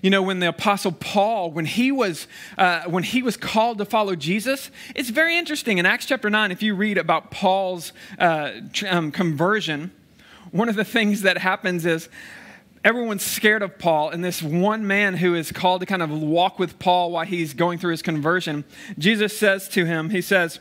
You 0.02 0.10
know, 0.10 0.22
when 0.22 0.40
the 0.40 0.50
apostle 0.50 0.92
Paul, 0.92 1.52
when 1.52 1.66
he 1.66 1.92
was 1.92 2.28
uh, 2.58 2.84
when 2.84 3.04
he 3.04 3.22
was 3.22 3.38
called 3.38 3.78
to 3.78 3.86
follow 3.86 4.16
Jesus, 4.16 4.70
it's 4.96 5.10
very 5.10 5.38
interesting. 5.38 5.78
In 5.78 5.86
Acts 5.86 6.06
chapter 6.06 6.30
nine, 6.30 6.52
if 6.52 6.62
you 6.62 6.76
read 6.76 6.98
about 6.98 7.32
Paul's 7.32 7.94
uh, 8.20 8.52
um, 8.90 9.12
conversion, 9.12 9.92
one 10.54 10.70
of 10.70 10.76
the 10.76 10.86
things 10.86 11.24
that 11.24 11.40
happens 11.40 11.84
is 11.86 12.08
everyone's 12.84 13.24
scared 13.24 13.64
of 13.64 13.80
Paul, 13.80 14.12
and 14.12 14.24
this 14.24 14.42
one 14.42 14.86
man 14.86 15.16
who 15.16 15.34
is 15.34 15.52
called 15.52 15.82
to 15.82 15.88
kind 15.88 16.04
of 16.04 16.12
walk 16.12 16.60
with 16.60 16.78
Paul 16.78 17.12
while 17.12 17.26
he's 17.26 17.56
going 17.56 17.80
through 17.80 17.92
his 17.92 18.04
conversion, 18.04 18.64
Jesus 19.00 19.38
says 19.38 19.68
to 19.70 19.86
him, 19.86 20.12
He 20.12 20.22
says, 20.22 20.60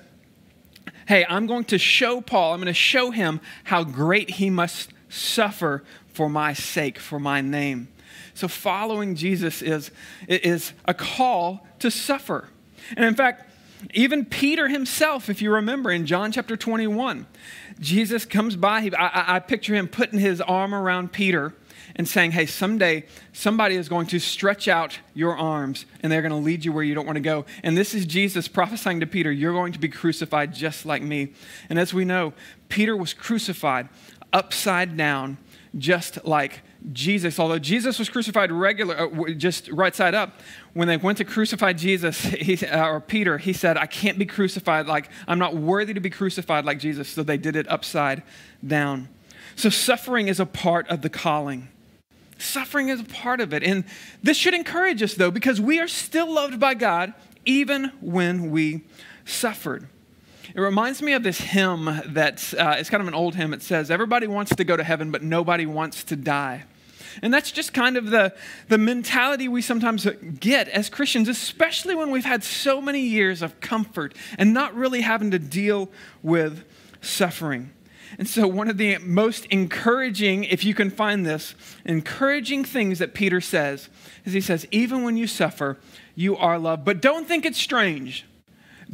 Hey, 1.06 1.26
I'm 1.28 1.46
going 1.46 1.64
to 1.66 1.78
show 1.78 2.22
Paul, 2.22 2.54
I'm 2.54 2.60
going 2.60 2.66
to 2.66 2.72
show 2.72 3.10
him 3.10 3.40
how 3.64 3.84
great 3.84 4.30
he 4.30 4.48
must 4.48 4.92
suffer 5.10 5.84
for 6.08 6.30
my 6.30 6.54
sake, 6.54 6.98
for 6.98 7.20
my 7.20 7.42
name. 7.42 7.88
So 8.32 8.48
following 8.48 9.14
Jesus 9.14 9.60
is, 9.60 9.90
is 10.26 10.72
a 10.86 10.94
call 10.94 11.66
to 11.80 11.90
suffer. 11.90 12.48
And 12.96 13.04
in 13.04 13.14
fact, 13.14 13.51
even 13.94 14.24
Peter 14.24 14.68
himself, 14.68 15.28
if 15.28 15.42
you 15.42 15.52
remember 15.52 15.90
in 15.90 16.06
John 16.06 16.32
chapter 16.32 16.56
21, 16.56 17.26
Jesus 17.80 18.24
comes 18.24 18.56
by. 18.56 18.82
He, 18.82 18.94
I, 18.94 19.36
I 19.36 19.38
picture 19.40 19.74
him 19.74 19.88
putting 19.88 20.18
his 20.18 20.40
arm 20.40 20.74
around 20.74 21.12
Peter 21.12 21.54
and 21.96 22.08
saying, 22.08 22.32
Hey, 22.32 22.46
someday 22.46 23.04
somebody 23.32 23.76
is 23.76 23.88
going 23.88 24.06
to 24.08 24.18
stretch 24.18 24.68
out 24.68 24.98
your 25.14 25.36
arms 25.36 25.84
and 26.02 26.10
they're 26.10 26.22
going 26.22 26.32
to 26.32 26.36
lead 26.36 26.64
you 26.64 26.72
where 26.72 26.84
you 26.84 26.94
don't 26.94 27.06
want 27.06 27.16
to 27.16 27.20
go. 27.20 27.44
And 27.62 27.76
this 27.76 27.94
is 27.94 28.06
Jesus 28.06 28.48
prophesying 28.48 29.00
to 29.00 29.06
Peter, 29.06 29.30
You're 29.30 29.52
going 29.52 29.72
to 29.72 29.78
be 29.78 29.88
crucified 29.88 30.54
just 30.54 30.86
like 30.86 31.02
me. 31.02 31.32
And 31.68 31.78
as 31.78 31.92
we 31.92 32.04
know, 32.04 32.32
Peter 32.68 32.96
was 32.96 33.14
crucified 33.14 33.88
upside 34.32 34.96
down, 34.96 35.38
just 35.76 36.24
like 36.24 36.62
Jesus, 36.92 37.38
although 37.38 37.58
Jesus 37.58 37.98
was 37.98 38.08
crucified 38.08 38.50
regular, 38.50 38.96
uh, 38.98 39.30
just 39.32 39.68
right 39.68 39.94
side 39.94 40.14
up, 40.14 40.40
when 40.72 40.88
they 40.88 40.96
went 40.96 41.18
to 41.18 41.24
crucify 41.24 41.72
Jesus, 41.72 42.20
he, 42.20 42.64
uh, 42.66 42.88
or 42.88 43.00
Peter, 43.00 43.38
he 43.38 43.52
said, 43.52 43.76
I 43.76 43.86
can't 43.86 44.18
be 44.18 44.26
crucified 44.26 44.86
like, 44.86 45.08
I'm 45.28 45.38
not 45.38 45.54
worthy 45.54 45.94
to 45.94 46.00
be 46.00 46.10
crucified 46.10 46.64
like 46.64 46.78
Jesus. 46.78 47.08
So 47.08 47.22
they 47.22 47.36
did 47.36 47.56
it 47.56 47.68
upside 47.68 48.22
down. 48.66 49.08
So 49.54 49.68
suffering 49.68 50.28
is 50.28 50.40
a 50.40 50.46
part 50.46 50.88
of 50.88 51.02
the 51.02 51.10
calling. 51.10 51.68
Suffering 52.38 52.88
is 52.88 53.00
a 53.00 53.04
part 53.04 53.40
of 53.40 53.52
it. 53.52 53.62
And 53.62 53.84
this 54.22 54.36
should 54.36 54.54
encourage 54.54 55.02
us, 55.02 55.14
though, 55.14 55.30
because 55.30 55.60
we 55.60 55.78
are 55.78 55.88
still 55.88 56.32
loved 56.32 56.58
by 56.58 56.74
God 56.74 57.14
even 57.44 57.92
when 58.00 58.50
we 58.50 58.82
suffered. 59.24 59.88
It 60.54 60.60
reminds 60.60 61.00
me 61.00 61.12
of 61.12 61.22
this 61.22 61.40
hymn 61.40 61.84
that 62.06 62.52
uh, 62.58 62.74
it's 62.78 62.90
kind 62.90 63.00
of 63.00 63.08
an 63.08 63.14
old 63.14 63.34
hymn. 63.36 63.54
It 63.54 63.62
says, 63.62 63.90
Everybody 63.90 64.26
wants 64.26 64.54
to 64.56 64.64
go 64.64 64.76
to 64.76 64.84
heaven, 64.84 65.10
but 65.10 65.22
nobody 65.22 65.66
wants 65.66 66.04
to 66.04 66.16
die. 66.16 66.64
And 67.20 67.32
that's 67.32 67.52
just 67.52 67.74
kind 67.74 67.96
of 67.96 68.10
the, 68.10 68.34
the 68.68 68.78
mentality 68.78 69.48
we 69.48 69.62
sometimes 69.62 70.06
get 70.40 70.68
as 70.68 70.88
Christians, 70.88 71.28
especially 71.28 71.94
when 71.94 72.10
we've 72.10 72.24
had 72.24 72.42
so 72.44 72.80
many 72.80 73.00
years 73.00 73.42
of 73.42 73.60
comfort 73.60 74.14
and 74.38 74.54
not 74.54 74.74
really 74.74 75.02
having 75.02 75.30
to 75.32 75.38
deal 75.38 75.90
with 76.22 76.64
suffering. 77.00 77.72
And 78.18 78.28
so, 78.28 78.46
one 78.46 78.68
of 78.68 78.76
the 78.76 78.98
most 78.98 79.46
encouraging, 79.46 80.44
if 80.44 80.64
you 80.64 80.74
can 80.74 80.90
find 80.90 81.24
this, 81.24 81.54
encouraging 81.84 82.64
things 82.64 82.98
that 82.98 83.14
Peter 83.14 83.40
says 83.40 83.88
is 84.24 84.34
he 84.34 84.40
says, 84.40 84.66
even 84.70 85.02
when 85.02 85.16
you 85.16 85.26
suffer, 85.26 85.78
you 86.14 86.36
are 86.36 86.58
loved. 86.58 86.84
But 86.84 87.00
don't 87.00 87.26
think 87.26 87.46
it's 87.46 87.58
strange. 87.58 88.26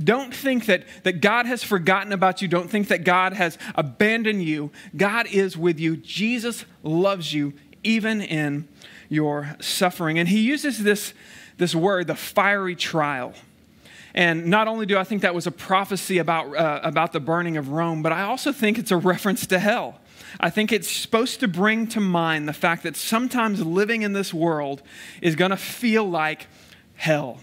Don't 0.02 0.32
think 0.32 0.66
that, 0.66 0.84
that 1.02 1.20
God 1.20 1.46
has 1.46 1.64
forgotten 1.64 2.12
about 2.12 2.40
you. 2.40 2.46
Don't 2.46 2.70
think 2.70 2.88
that 2.88 3.02
God 3.02 3.32
has 3.32 3.58
abandoned 3.74 4.44
you. 4.44 4.70
God 4.96 5.26
is 5.26 5.56
with 5.56 5.80
you. 5.80 5.96
Jesus 5.96 6.64
loves 6.84 7.34
you 7.34 7.54
even 7.82 8.20
in 8.20 8.68
your 9.08 9.56
suffering. 9.60 10.18
And 10.18 10.28
he 10.28 10.40
uses 10.40 10.82
this, 10.82 11.14
this 11.56 11.74
word, 11.74 12.06
the 12.06 12.14
fiery 12.14 12.76
trial. 12.76 13.34
And 14.14 14.46
not 14.46 14.68
only 14.68 14.86
do 14.86 14.98
I 14.98 15.04
think 15.04 15.22
that 15.22 15.34
was 15.34 15.46
a 15.46 15.50
prophecy 15.50 16.18
about, 16.18 16.56
uh, 16.56 16.80
about 16.82 17.12
the 17.12 17.20
burning 17.20 17.56
of 17.56 17.68
Rome, 17.68 18.02
but 18.02 18.12
I 18.12 18.22
also 18.22 18.52
think 18.52 18.78
it's 18.78 18.90
a 18.90 18.96
reference 18.96 19.46
to 19.46 19.58
hell. 19.58 20.00
I 20.40 20.50
think 20.50 20.72
it's 20.72 20.90
supposed 20.90 21.40
to 21.40 21.48
bring 21.48 21.86
to 21.88 22.00
mind 22.00 22.48
the 22.48 22.52
fact 22.52 22.82
that 22.82 22.96
sometimes 22.96 23.64
living 23.64 24.02
in 24.02 24.12
this 24.12 24.34
world 24.34 24.82
is 25.22 25.36
going 25.36 25.50
to 25.50 25.56
feel 25.56 26.08
like 26.08 26.46
hell. 26.94 27.40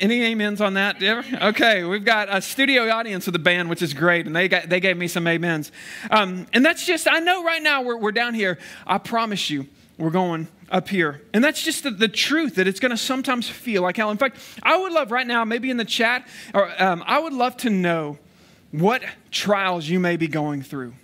Any 0.00 0.32
amens 0.32 0.60
on 0.60 0.74
that? 0.74 1.02
Okay, 1.02 1.84
we've 1.84 2.04
got 2.04 2.34
a 2.34 2.40
studio 2.40 2.88
audience 2.88 3.26
with 3.26 3.34
the 3.34 3.38
band, 3.38 3.68
which 3.68 3.82
is 3.82 3.92
great, 3.92 4.26
and 4.26 4.34
they, 4.34 4.48
got, 4.48 4.68
they 4.68 4.80
gave 4.80 4.96
me 4.96 5.08
some 5.08 5.26
amens. 5.26 5.72
Um, 6.10 6.46
and 6.52 6.64
that's 6.64 6.86
just, 6.86 7.06
I 7.10 7.18
know 7.18 7.44
right 7.44 7.62
now 7.62 7.82
we're, 7.82 7.98
we're 7.98 8.12
down 8.12 8.34
here. 8.34 8.58
I 8.86 8.98
promise 8.98 9.50
you, 9.50 9.66
we're 9.98 10.10
going 10.10 10.48
up 10.70 10.88
here. 10.88 11.22
And 11.32 11.44
that's 11.44 11.62
just 11.62 11.82
the, 11.84 11.90
the 11.90 12.08
truth 12.08 12.56
that 12.56 12.66
it's 12.66 12.80
going 12.80 12.90
to 12.90 12.96
sometimes 12.96 13.48
feel 13.48 13.82
like 13.82 13.96
hell. 13.96 14.10
In 14.10 14.16
fact, 14.16 14.38
I 14.62 14.76
would 14.76 14.92
love 14.92 15.10
right 15.10 15.26
now, 15.26 15.44
maybe 15.44 15.70
in 15.70 15.76
the 15.76 15.84
chat, 15.84 16.26
or 16.54 16.70
um, 16.82 17.04
I 17.06 17.18
would 17.18 17.32
love 17.32 17.56
to 17.58 17.70
know 17.70 18.18
what 18.72 19.02
trials 19.30 19.88
you 19.88 20.00
may 20.00 20.16
be 20.16 20.28
going 20.28 20.62
through. 20.62 20.94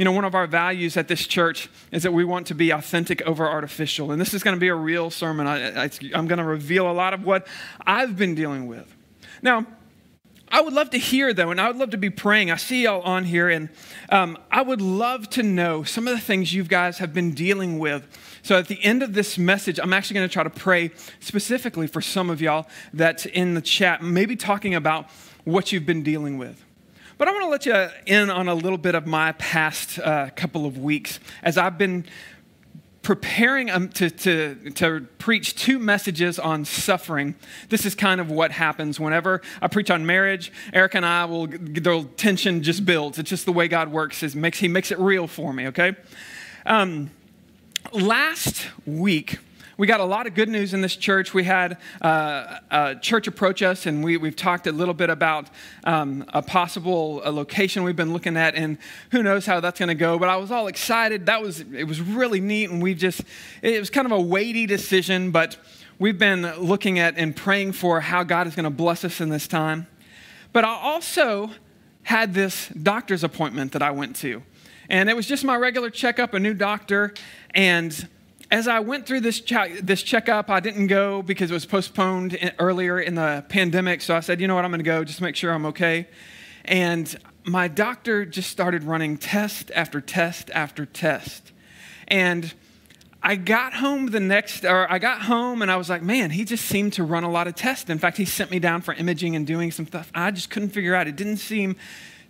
You 0.00 0.04
know, 0.04 0.12
one 0.12 0.24
of 0.24 0.34
our 0.34 0.46
values 0.46 0.96
at 0.96 1.08
this 1.08 1.26
church 1.26 1.68
is 1.92 2.04
that 2.04 2.12
we 2.14 2.24
want 2.24 2.46
to 2.46 2.54
be 2.54 2.70
authentic 2.70 3.20
over 3.26 3.46
artificial. 3.46 4.12
And 4.12 4.18
this 4.18 4.32
is 4.32 4.42
going 4.42 4.56
to 4.56 4.58
be 4.58 4.68
a 4.68 4.74
real 4.74 5.10
sermon. 5.10 5.46
I, 5.46 5.90
am 6.14 6.26
going 6.26 6.38
to 6.38 6.44
reveal 6.44 6.90
a 6.90 6.94
lot 6.94 7.12
of 7.12 7.22
what 7.22 7.46
I've 7.86 8.16
been 8.16 8.34
dealing 8.34 8.66
with. 8.66 8.96
Now, 9.42 9.66
I 10.48 10.62
would 10.62 10.72
love 10.72 10.88
to 10.92 10.98
hear, 10.98 11.34
though, 11.34 11.50
and 11.50 11.60
I 11.60 11.68
would 11.68 11.76
love 11.76 11.90
to 11.90 11.98
be 11.98 12.08
praying. 12.08 12.50
I 12.50 12.56
see 12.56 12.84
y'all 12.84 13.02
on 13.02 13.24
here, 13.24 13.50
and 13.50 13.68
um, 14.08 14.38
I 14.50 14.62
would 14.62 14.80
love 14.80 15.28
to 15.30 15.42
know 15.42 15.82
some 15.82 16.08
of 16.08 16.14
the 16.14 16.22
things 16.22 16.54
you 16.54 16.64
guys 16.64 16.96
have 16.96 17.12
been 17.12 17.32
dealing 17.32 17.78
with. 17.78 18.08
So 18.40 18.56
at 18.56 18.68
the 18.68 18.82
end 18.82 19.02
of 19.02 19.12
this 19.12 19.36
message, 19.36 19.78
I'm 19.78 19.92
actually 19.92 20.14
going 20.14 20.28
to 20.30 20.32
try 20.32 20.44
to 20.44 20.48
pray 20.48 20.92
specifically 21.20 21.86
for 21.86 22.00
some 22.00 22.30
of 22.30 22.40
y'all 22.40 22.66
that's 22.94 23.26
in 23.26 23.52
the 23.52 23.60
chat, 23.60 24.02
maybe 24.02 24.34
talking 24.34 24.74
about 24.74 25.10
what 25.44 25.72
you've 25.72 25.84
been 25.84 26.02
dealing 26.02 26.38
with. 26.38 26.64
But 27.20 27.28
I 27.28 27.32
want 27.32 27.44
to 27.44 27.48
let 27.50 27.66
you 27.66 27.88
in 28.06 28.30
on 28.30 28.48
a 28.48 28.54
little 28.54 28.78
bit 28.78 28.94
of 28.94 29.06
my 29.06 29.32
past 29.32 29.98
uh, 29.98 30.30
couple 30.30 30.64
of 30.64 30.78
weeks 30.78 31.20
as 31.42 31.58
I've 31.58 31.76
been 31.76 32.06
preparing 33.02 33.68
um, 33.68 33.90
to, 33.90 34.08
to, 34.08 34.70
to 34.76 35.06
preach 35.18 35.54
two 35.54 35.78
messages 35.78 36.38
on 36.38 36.64
suffering. 36.64 37.34
This 37.68 37.84
is 37.84 37.94
kind 37.94 38.22
of 38.22 38.30
what 38.30 38.52
happens 38.52 38.98
whenever 38.98 39.42
I 39.60 39.68
preach 39.68 39.90
on 39.90 40.06
marriage. 40.06 40.50
Eric 40.72 40.94
and 40.94 41.04
I 41.04 41.26
will, 41.26 41.46
the 41.46 42.08
tension 42.16 42.62
just 42.62 42.86
builds. 42.86 43.18
It's 43.18 43.28
just 43.28 43.44
the 43.44 43.52
way 43.52 43.68
God 43.68 43.92
works. 43.92 44.22
Is 44.22 44.34
makes, 44.34 44.58
he 44.58 44.68
makes 44.68 44.90
it 44.90 44.98
real 44.98 45.26
for 45.26 45.52
me, 45.52 45.66
okay? 45.66 45.96
Um, 46.64 47.10
last 47.92 48.66
week, 48.86 49.40
we 49.80 49.86
got 49.86 50.00
a 50.00 50.04
lot 50.04 50.26
of 50.26 50.34
good 50.34 50.50
news 50.50 50.74
in 50.74 50.82
this 50.82 50.94
church. 50.94 51.32
We 51.32 51.44
had 51.44 51.78
uh, 52.02 52.58
a 52.70 52.96
church 52.96 53.26
approach 53.26 53.62
us, 53.62 53.86
and 53.86 54.04
we, 54.04 54.18
we've 54.18 54.36
talked 54.36 54.66
a 54.66 54.72
little 54.72 54.92
bit 54.92 55.08
about 55.08 55.46
um, 55.84 56.26
a 56.34 56.42
possible 56.42 57.22
a 57.24 57.32
location 57.32 57.82
we've 57.82 57.96
been 57.96 58.12
looking 58.12 58.36
at, 58.36 58.54
and 58.56 58.76
who 59.10 59.22
knows 59.22 59.46
how 59.46 59.58
that's 59.60 59.78
going 59.78 59.88
to 59.88 59.94
go. 59.94 60.18
But 60.18 60.28
I 60.28 60.36
was 60.36 60.50
all 60.50 60.66
excited. 60.66 61.24
That 61.24 61.40
was 61.40 61.60
it 61.60 61.84
was 61.84 61.98
really 61.98 62.42
neat, 62.42 62.68
and 62.68 62.82
we 62.82 62.92
just 62.92 63.22
it 63.62 63.80
was 63.80 63.88
kind 63.88 64.04
of 64.04 64.12
a 64.12 64.20
weighty 64.20 64.66
decision, 64.66 65.30
but 65.30 65.56
we've 65.98 66.18
been 66.18 66.42
looking 66.58 66.98
at 66.98 67.16
and 67.16 67.34
praying 67.34 67.72
for 67.72 68.02
how 68.02 68.22
God 68.22 68.46
is 68.46 68.54
going 68.54 68.64
to 68.64 68.70
bless 68.70 69.02
us 69.02 69.18
in 69.18 69.30
this 69.30 69.48
time. 69.48 69.86
But 70.52 70.66
I 70.66 70.74
also 70.74 71.52
had 72.02 72.34
this 72.34 72.68
doctor's 72.68 73.24
appointment 73.24 73.72
that 73.72 73.80
I 73.80 73.92
went 73.92 74.14
to. 74.16 74.42
And 74.90 75.08
it 75.08 75.16
was 75.16 75.26
just 75.26 75.42
my 75.42 75.56
regular 75.56 75.88
checkup, 75.88 76.34
a 76.34 76.38
new 76.38 76.52
doctor, 76.52 77.14
and 77.54 78.06
as 78.50 78.66
I 78.66 78.80
went 78.80 79.06
through 79.06 79.20
this, 79.20 79.40
this 79.80 80.02
checkup, 80.02 80.50
I 80.50 80.60
didn't 80.60 80.88
go 80.88 81.22
because 81.22 81.50
it 81.50 81.54
was 81.54 81.66
postponed 81.66 82.34
in, 82.34 82.52
earlier 82.58 83.00
in 83.00 83.14
the 83.14 83.44
pandemic. 83.48 84.02
So 84.02 84.14
I 84.14 84.20
said, 84.20 84.40
you 84.40 84.48
know 84.48 84.56
what, 84.56 84.64
I'm 84.64 84.70
going 84.70 84.80
to 84.80 84.84
go 84.84 85.04
just 85.04 85.20
make 85.20 85.36
sure 85.36 85.52
I'm 85.52 85.66
okay. 85.66 86.08
And 86.64 87.16
my 87.44 87.68
doctor 87.68 88.24
just 88.24 88.50
started 88.50 88.82
running 88.84 89.16
test 89.16 89.70
after 89.74 90.00
test 90.00 90.50
after 90.50 90.84
test. 90.84 91.52
And 92.08 92.52
I 93.22 93.36
got 93.36 93.74
home 93.74 94.06
the 94.06 94.20
next, 94.20 94.64
or 94.64 94.90
I 94.90 94.98
got 94.98 95.22
home 95.22 95.62
and 95.62 95.70
I 95.70 95.76
was 95.76 95.88
like, 95.88 96.02
man, 96.02 96.30
he 96.30 96.44
just 96.44 96.64
seemed 96.64 96.94
to 96.94 97.04
run 97.04 97.22
a 97.22 97.30
lot 97.30 97.46
of 97.46 97.54
tests. 97.54 97.88
In 97.88 97.98
fact, 97.98 98.16
he 98.16 98.24
sent 98.24 98.50
me 98.50 98.58
down 98.58 98.80
for 98.80 98.94
imaging 98.94 99.36
and 99.36 99.46
doing 99.46 99.70
some 99.70 99.86
stuff. 99.86 100.10
I 100.14 100.30
just 100.30 100.50
couldn't 100.50 100.70
figure 100.70 100.94
out. 100.94 101.06
It 101.06 101.16
didn't 101.16 101.36
seem, 101.36 101.76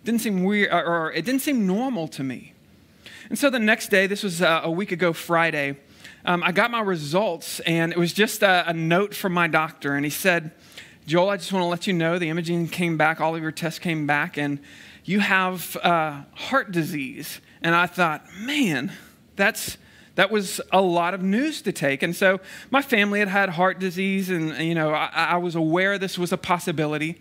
didn't 0.03 0.21
seem 0.21 0.43
weird, 0.43 0.71
or, 0.71 0.83
or 0.85 1.11
it 1.13 1.25
didn't 1.25 1.41
seem 1.41 1.65
normal 1.65 2.07
to 2.09 2.23
me. 2.23 2.53
And 3.29 3.39
so 3.39 3.49
the 3.49 3.59
next 3.59 3.89
day, 3.89 4.07
this 4.07 4.23
was 4.23 4.41
uh, 4.41 4.61
a 4.63 4.71
week 4.71 4.91
ago 4.91 5.13
Friday, 5.13 5.77
um, 6.25 6.43
I 6.43 6.51
got 6.51 6.71
my 6.71 6.81
results, 6.81 7.59
and 7.61 7.91
it 7.91 7.97
was 7.97 8.13
just 8.13 8.43
a, 8.43 8.69
a 8.69 8.73
note 8.73 9.15
from 9.15 9.33
my 9.33 9.47
doctor, 9.47 9.95
and 9.95 10.05
he 10.05 10.11
said, 10.11 10.51
Joel, 11.07 11.29
I 11.29 11.37
just 11.37 11.51
want 11.51 11.63
to 11.63 11.67
let 11.67 11.87
you 11.87 11.93
know 11.93 12.19
the 12.19 12.29
imaging 12.29 12.67
came 12.67 12.95
back, 12.95 13.19
all 13.19 13.35
of 13.35 13.41
your 13.41 13.51
tests 13.51 13.79
came 13.79 14.05
back, 14.05 14.37
and 14.37 14.59
you 15.03 15.19
have 15.19 15.75
uh, 15.77 16.21
heart 16.35 16.71
disease. 16.71 17.41
And 17.61 17.73
I 17.75 17.87
thought, 17.87 18.23
man, 18.37 18.91
that's 19.35 19.77
that 20.15 20.29
was 20.29 20.59
a 20.71 20.81
lot 20.81 21.13
of 21.13 21.23
news 21.23 21.61
to 21.63 21.71
take. 21.71 22.03
And 22.03 22.15
so 22.15 22.39
my 22.69 22.81
family 22.81 23.19
had 23.19 23.27
had 23.27 23.49
heart 23.49 23.79
disease, 23.79 24.29
and 24.29 24.55
you 24.57 24.75
know 24.75 24.91
I, 24.91 25.09
I 25.13 25.37
was 25.37 25.55
aware 25.55 25.97
this 25.97 26.17
was 26.17 26.31
a 26.31 26.37
possibility. 26.37 27.19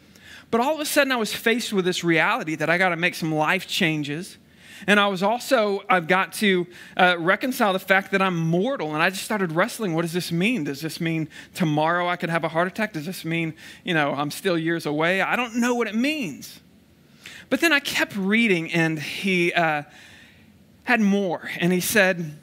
But 0.51 0.61
all 0.61 0.75
of 0.75 0.81
a 0.81 0.85
sudden, 0.85 1.13
I 1.13 1.17
was 1.17 1.33
faced 1.33 1.73
with 1.73 1.85
this 1.85 2.03
reality 2.03 2.57
that 2.57 2.69
I 2.69 2.77
got 2.77 2.89
to 2.89 2.97
make 2.97 3.15
some 3.15 3.33
life 3.33 3.67
changes. 3.69 4.37
And 4.87 4.99
I 4.99 5.07
was 5.09 5.23
also, 5.23 5.83
I've 5.89 6.07
got 6.07 6.33
to 6.35 6.67
uh, 6.97 7.17
reconcile 7.19 7.73
the 7.73 7.79
fact 7.79 8.13
that 8.13 8.23
I'm 8.23 8.37
mortal. 8.37 8.95
And 8.95 9.03
I 9.03 9.11
just 9.11 9.25
started 9.25 9.53
wrestling. 9.53 9.95
What 9.95 10.03
does 10.03 10.13
this 10.13 10.33
mean? 10.33 10.65
Does 10.65 10.81
this 10.81 11.01
mean 11.01 11.29
tomorrow 11.55 12.09
I 12.09 12.17
could 12.17 12.31
have 12.31 12.45
a 12.45 12.49
heart 12.49 12.69
attack? 12.69 12.93
Does 12.93 13.07
this 13.07 13.25
mean, 13.25 13.55
you 13.85 13.95
know, 13.95 14.13
I'm 14.13 14.31
still 14.31 14.59
years 14.59 14.87
away? 14.87 15.21
I 15.21 15.37
don't 15.37 15.57
know 15.57 15.75
what 15.75 15.89
it 15.89 15.95
means. 15.95 16.61
But 17.49 17.61
then 17.61 17.73
I 17.73 17.81
kept 17.81 18.17
reading, 18.17 18.73
and 18.73 18.99
he 18.99 19.53
uh, 19.53 19.83
had 20.85 21.01
more. 21.01 21.51
And 21.59 21.73
he 21.73 21.81
said, 21.81 22.39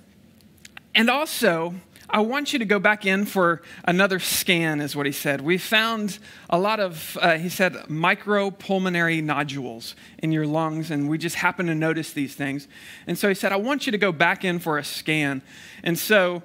and 0.94 1.10
also, 1.10 1.76
I 2.10 2.22
want 2.22 2.54
you 2.54 2.60
to 2.60 2.66
go 2.66 2.80
back 2.80 3.06
in 3.06 3.26
for 3.26 3.62
another 3.84 4.20
scan, 4.20 4.80
is 4.80 4.96
what 4.96 5.06
he 5.06 5.12
said. 5.12 5.42
We 5.42 5.58
found 5.58 6.20
a 6.50 6.58
lot 6.58 6.80
of, 6.80 7.18
uh, 7.22 7.38
he 7.38 7.50
said, 7.50 7.74
micropulmonary 7.90 9.22
nodules 9.22 9.94
in 10.20 10.32
your 10.32 10.48
lungs, 10.48 10.90
and 10.90 11.10
we 11.10 11.18
just 11.18 11.36
happened 11.36 11.68
to 11.68 11.76
notice 11.76 12.14
these 12.14 12.34
things. 12.34 12.70
And 13.08 13.18
so 13.18 13.28
he 13.28 13.36
said, 13.36 13.52
I 13.52 13.58
want 13.58 13.86
you 13.86 13.92
to 13.92 13.98
go 13.98 14.14
back 14.14 14.46
in 14.46 14.60
for 14.60 14.78
a 14.78 14.86
scan. 14.86 15.42
And 15.84 16.00
so 16.00 16.44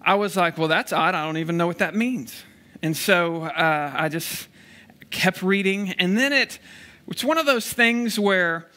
I 0.00 0.14
was 0.14 0.36
like, 0.36 0.56
well, 0.56 0.68
that's 0.68 0.92
odd. 0.92 1.14
I 1.14 1.26
don't 1.26 1.36
even 1.36 1.58
know 1.58 1.66
what 1.66 1.78
that 1.78 1.94
means. 1.94 2.42
And 2.82 2.96
so 2.96 3.42
uh, 3.42 3.92
I 3.94 4.08
just 4.08 4.48
kept 5.10 5.42
reading. 5.42 5.92
And 5.92 6.16
then 6.16 6.32
it, 6.32 6.58
it's 7.08 7.24
one 7.24 7.36
of 7.36 7.44
those 7.44 7.70
things 7.70 8.18
where 8.18 8.70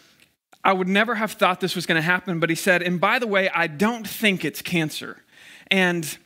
I 0.62 0.74
would 0.74 0.90
never 0.90 1.16
have 1.16 1.32
thought 1.32 1.62
this 1.62 1.76
was 1.76 1.86
going 1.86 1.96
to 1.96 2.02
happen, 2.02 2.42
but 2.42 2.50
he 2.50 2.56
said, 2.56 2.82
and 2.82 3.00
by 3.00 3.20
the 3.20 3.28
way, 3.28 3.50
I 3.50 3.68
don't 3.68 4.06
think 4.06 4.44
it's 4.44 4.62
cancer. 4.62 5.24
And 5.70 6.18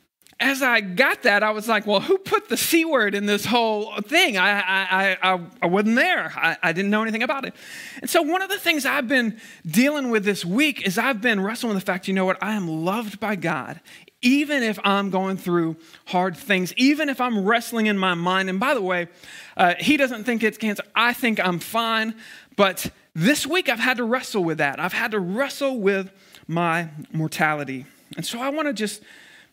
as 0.41 0.63
I 0.63 0.81
got 0.81 1.21
that, 1.21 1.43
I 1.43 1.51
was 1.51 1.67
like, 1.67 1.85
well, 1.85 1.99
who 1.99 2.17
put 2.17 2.49
the 2.49 2.57
C 2.57 2.83
word 2.83 3.13
in 3.13 3.27
this 3.27 3.45
whole 3.45 4.01
thing? 4.01 4.37
I, 4.37 4.59
I, 4.59 5.17
I, 5.21 5.39
I 5.61 5.67
wasn't 5.67 5.95
there. 5.95 6.33
I, 6.35 6.57
I 6.63 6.73
didn't 6.73 6.89
know 6.89 7.03
anything 7.03 7.21
about 7.21 7.45
it. 7.45 7.53
And 8.01 8.09
so, 8.09 8.23
one 8.23 8.41
of 8.41 8.49
the 8.49 8.57
things 8.57 8.83
I've 8.83 9.07
been 9.07 9.39
dealing 9.67 10.09
with 10.09 10.25
this 10.25 10.43
week 10.43 10.85
is 10.85 10.97
I've 10.97 11.21
been 11.21 11.39
wrestling 11.39 11.75
with 11.75 11.83
the 11.83 11.85
fact, 11.85 12.07
you 12.07 12.15
know 12.15 12.25
what? 12.25 12.41
I 12.41 12.55
am 12.55 12.67
loved 12.67 13.19
by 13.19 13.35
God, 13.35 13.79
even 14.23 14.63
if 14.63 14.79
I'm 14.83 15.11
going 15.11 15.37
through 15.37 15.77
hard 16.07 16.35
things, 16.35 16.73
even 16.75 17.07
if 17.07 17.21
I'm 17.21 17.45
wrestling 17.45 17.85
in 17.85 17.99
my 17.99 18.15
mind. 18.15 18.49
And 18.49 18.59
by 18.59 18.73
the 18.73 18.81
way, 18.81 19.09
uh, 19.55 19.75
He 19.77 19.95
doesn't 19.95 20.23
think 20.23 20.41
it's 20.43 20.57
cancer. 20.57 20.83
I 20.95 21.13
think 21.13 21.39
I'm 21.39 21.59
fine. 21.59 22.15
But 22.57 22.89
this 23.13 23.45
week, 23.45 23.69
I've 23.69 23.79
had 23.79 23.97
to 23.97 24.03
wrestle 24.03 24.43
with 24.43 24.57
that. 24.57 24.79
I've 24.79 24.93
had 24.93 25.11
to 25.11 25.19
wrestle 25.19 25.79
with 25.79 26.11
my 26.47 26.89
mortality. 27.13 27.85
And 28.17 28.25
so, 28.25 28.41
I 28.41 28.49
want 28.49 28.67
to 28.67 28.73
just 28.73 29.03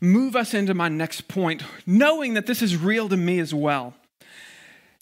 move 0.00 0.36
us 0.36 0.54
into 0.54 0.74
my 0.74 0.88
next 0.88 1.28
point, 1.28 1.62
knowing 1.86 2.34
that 2.34 2.46
this 2.46 2.62
is 2.62 2.76
real 2.76 3.08
to 3.08 3.16
me 3.16 3.38
as 3.38 3.52
well. 3.52 3.94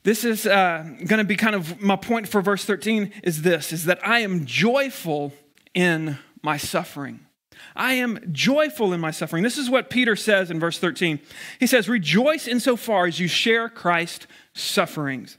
This 0.03 0.25
is 0.25 0.47
uh, 0.47 0.85
going 0.99 1.19
to 1.19 1.25
be 1.25 1.35
kind 1.35 1.57
of 1.57 1.81
my 1.81 1.97
point 1.97 2.29
for 2.29 2.41
verse 2.41 2.65
13 2.65 3.13
is 3.25 3.43
this 3.43 3.73
is 3.73 3.87
that 3.87 3.99
I 4.07 4.21
am 4.21 4.47
joyful 4.47 5.33
in 5.75 6.19
my 6.43 6.57
suffering. 6.57 7.27
I 7.75 7.95
am 7.95 8.21
joyful 8.33 8.93
in 8.93 9.01
my 9.01 9.11
suffering. 9.11 9.43
This 9.43 9.59
is 9.59 9.69
what 9.69 9.91
Peter 9.91 10.15
says 10.15 10.51
in 10.51 10.61
verse 10.61 10.79
13. 10.79 11.19
He 11.59 11.67
says, 11.67 11.89
Rejoice 11.89 12.47
insofar 12.47 13.07
as 13.07 13.19
you 13.19 13.29
share 13.29 13.69
Christ's 13.69 14.27
sufferings, 14.55 15.39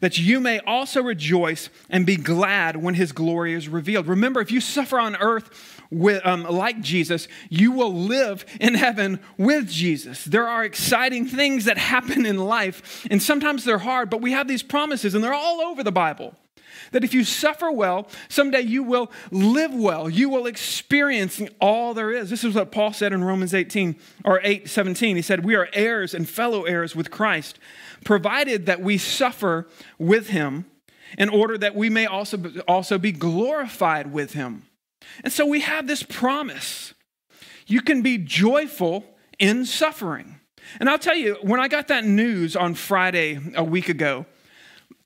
that 0.00 0.18
you 0.18 0.38
may 0.38 0.60
also 0.60 1.02
rejoice 1.02 1.70
and 1.88 2.04
be 2.04 2.16
glad 2.16 2.76
when 2.76 2.94
his 2.94 3.12
glory 3.12 3.54
is 3.54 3.68
revealed. 3.68 4.06
Remember, 4.06 4.40
if 4.40 4.52
you 4.52 4.60
suffer 4.60 5.00
on 5.00 5.16
earth, 5.16 5.73
with, 5.94 6.24
um, 6.26 6.44
like 6.44 6.80
Jesus, 6.80 7.28
you 7.48 7.72
will 7.72 7.92
live 7.92 8.44
in 8.60 8.74
heaven 8.74 9.20
with 9.38 9.68
Jesus. 9.70 10.24
There 10.24 10.48
are 10.48 10.64
exciting 10.64 11.26
things 11.26 11.64
that 11.64 11.78
happen 11.78 12.26
in 12.26 12.38
life, 12.38 13.06
and 13.10 13.22
sometimes 13.22 13.64
they're 13.64 13.78
hard, 13.78 14.10
but 14.10 14.20
we 14.20 14.32
have 14.32 14.48
these 14.48 14.62
promises, 14.62 15.14
and 15.14 15.22
they're 15.22 15.34
all 15.34 15.60
over 15.60 15.82
the 15.82 15.92
Bible. 15.92 16.34
That 16.92 17.04
if 17.04 17.14
you 17.14 17.24
suffer 17.24 17.72
well, 17.72 18.08
someday 18.28 18.60
you 18.60 18.82
will 18.82 19.10
live 19.30 19.74
well. 19.74 20.08
You 20.08 20.28
will 20.28 20.46
experience 20.46 21.40
all 21.60 21.94
there 21.94 22.10
is. 22.10 22.30
This 22.30 22.44
is 22.44 22.54
what 22.54 22.72
Paul 22.72 22.92
said 22.92 23.12
in 23.12 23.24
Romans 23.24 23.54
18 23.54 23.96
or 24.24 24.40
8 24.42 24.68
17. 24.68 25.16
He 25.16 25.22
said, 25.22 25.44
We 25.44 25.54
are 25.54 25.68
heirs 25.72 26.14
and 26.14 26.28
fellow 26.28 26.64
heirs 26.64 26.94
with 26.94 27.10
Christ, 27.10 27.58
provided 28.04 28.66
that 28.66 28.80
we 28.80 28.98
suffer 28.98 29.66
with 29.98 30.28
him 30.28 30.66
in 31.18 31.28
order 31.28 31.56
that 31.58 31.74
we 31.74 31.90
may 31.90 32.06
also, 32.06 32.38
also 32.68 32.98
be 32.98 33.12
glorified 33.12 34.12
with 34.12 34.34
him. 34.34 34.64
And 35.22 35.32
so 35.32 35.46
we 35.46 35.60
have 35.60 35.86
this 35.86 36.02
promise. 36.02 36.94
You 37.66 37.80
can 37.80 38.02
be 38.02 38.18
joyful 38.18 39.04
in 39.38 39.64
suffering. 39.64 40.40
And 40.80 40.88
I'll 40.88 40.98
tell 40.98 41.16
you, 41.16 41.36
when 41.42 41.60
I 41.60 41.68
got 41.68 41.88
that 41.88 42.04
news 42.04 42.56
on 42.56 42.74
Friday 42.74 43.38
a 43.54 43.64
week 43.64 43.88
ago, 43.88 44.26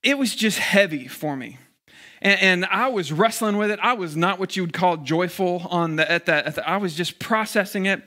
it 0.03 0.19
was 0.19 0.35
just 0.35 0.59
heavy 0.59 1.09
for 1.09 1.37
me. 1.37 1.59
And, 2.21 2.41
and 2.41 2.65
I 2.67 2.89
was 2.89 3.13
wrestling 3.13 3.57
with 3.57 3.71
it. 3.71 3.79
I 3.83 3.93
was 3.93 4.17
not 4.17 4.39
what 4.39 4.57
you 4.57 4.63
would 4.63 4.73
call 4.73 4.97
joyful 4.99 5.67
on 5.71 5.97
the, 5.97 6.11
at 6.11 6.27
that. 6.27 6.67
I 6.67 6.77
was 6.77 6.95
just 6.95 7.19
processing 7.19 7.87
it. 7.87 8.03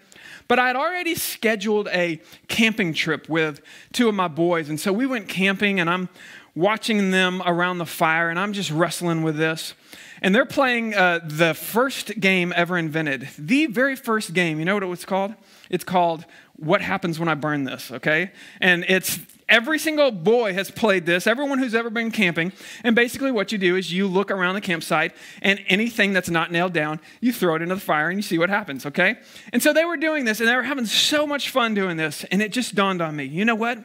But 0.48 0.60
I'd 0.60 0.76
already 0.76 1.16
scheduled 1.16 1.88
a 1.90 2.20
camping 2.48 2.94
trip 2.94 3.30
with 3.30 3.62
two 3.94 4.10
of 4.10 4.16
my 4.16 4.28
boys. 4.28 4.70
And 4.70 4.80
so 4.80 4.92
we 4.92 5.06
went 5.06 5.30
camping, 5.30 5.80
and 5.80 5.90
I'm 5.90 6.10
watching 6.56 7.12
them 7.12 7.42
around 7.46 7.78
the 7.78 7.86
fire, 7.86 8.30
and 8.30 8.38
I'm 8.38 8.52
just 8.52 8.70
wrestling 8.70 9.24
with 9.24 9.38
this. 9.38 9.76
And 10.22 10.36
they're 10.36 10.46
playing 10.46 10.94
uh, 10.94 11.20
the 11.24 11.56
first 11.56 12.20
game 12.20 12.54
ever 12.56 12.78
invented. 12.78 13.28
The 13.40 13.66
very 13.66 13.96
first 13.96 14.34
game. 14.34 14.60
You 14.60 14.66
know 14.66 14.76
what 14.76 14.84
it 14.84 14.88
was 14.88 15.04
called? 15.04 15.34
It's 15.70 15.84
called 15.84 16.26
What 16.58 16.82
Happens 16.82 17.18
When 17.20 17.28
I 17.28 17.34
Burn 17.34 17.64
This, 17.64 17.92
okay? 17.92 18.32
And 18.60 18.86
it's 18.88 19.20
every 19.50 19.80
single 19.80 20.12
boy 20.12 20.54
has 20.54 20.70
played 20.70 21.08
this, 21.08 21.26
everyone 21.26 21.58
who's 21.58 21.74
ever 21.74 21.90
been 21.90 22.12
camping. 22.12 22.54
And 22.84 22.96
basically, 22.96 23.32
what 23.32 23.52
you 23.52 23.58
do 23.58 23.76
is 23.76 23.92
you 23.92 24.08
look 24.08 24.30
around 24.30 24.56
the 24.56 24.62
campsite, 24.62 25.16
and 25.42 25.60
anything 25.68 26.14
that's 26.14 26.30
not 26.30 26.52
nailed 26.52 26.74
down, 26.74 27.00
you 27.20 27.34
throw 27.34 27.56
it 27.56 27.64
into 27.64 27.76
the 27.76 27.82
fire 27.82 28.10
and 28.10 28.18
you 28.20 28.24
see 28.24 28.38
what 28.38 28.50
happens, 28.50 28.86
okay? 28.86 29.16
And 29.52 29.64
so 29.64 29.74
they 29.74 29.86
were 29.86 29.98
doing 29.98 30.26
this, 30.26 30.40
and 30.40 30.48
they 30.48 30.56
were 30.56 30.62
having 30.62 30.86
so 30.86 31.26
much 31.26 31.50
fun 31.50 31.74
doing 31.74 31.98
this. 31.98 32.26
And 32.26 32.44
it 32.44 32.52
just 32.52 32.76
dawned 32.76 33.02
on 33.02 33.16
me 33.16 33.24
you 33.24 33.44
know 33.44 33.56
what? 33.56 33.80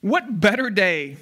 What 0.00 0.40
better 0.40 0.70
day 0.70 1.18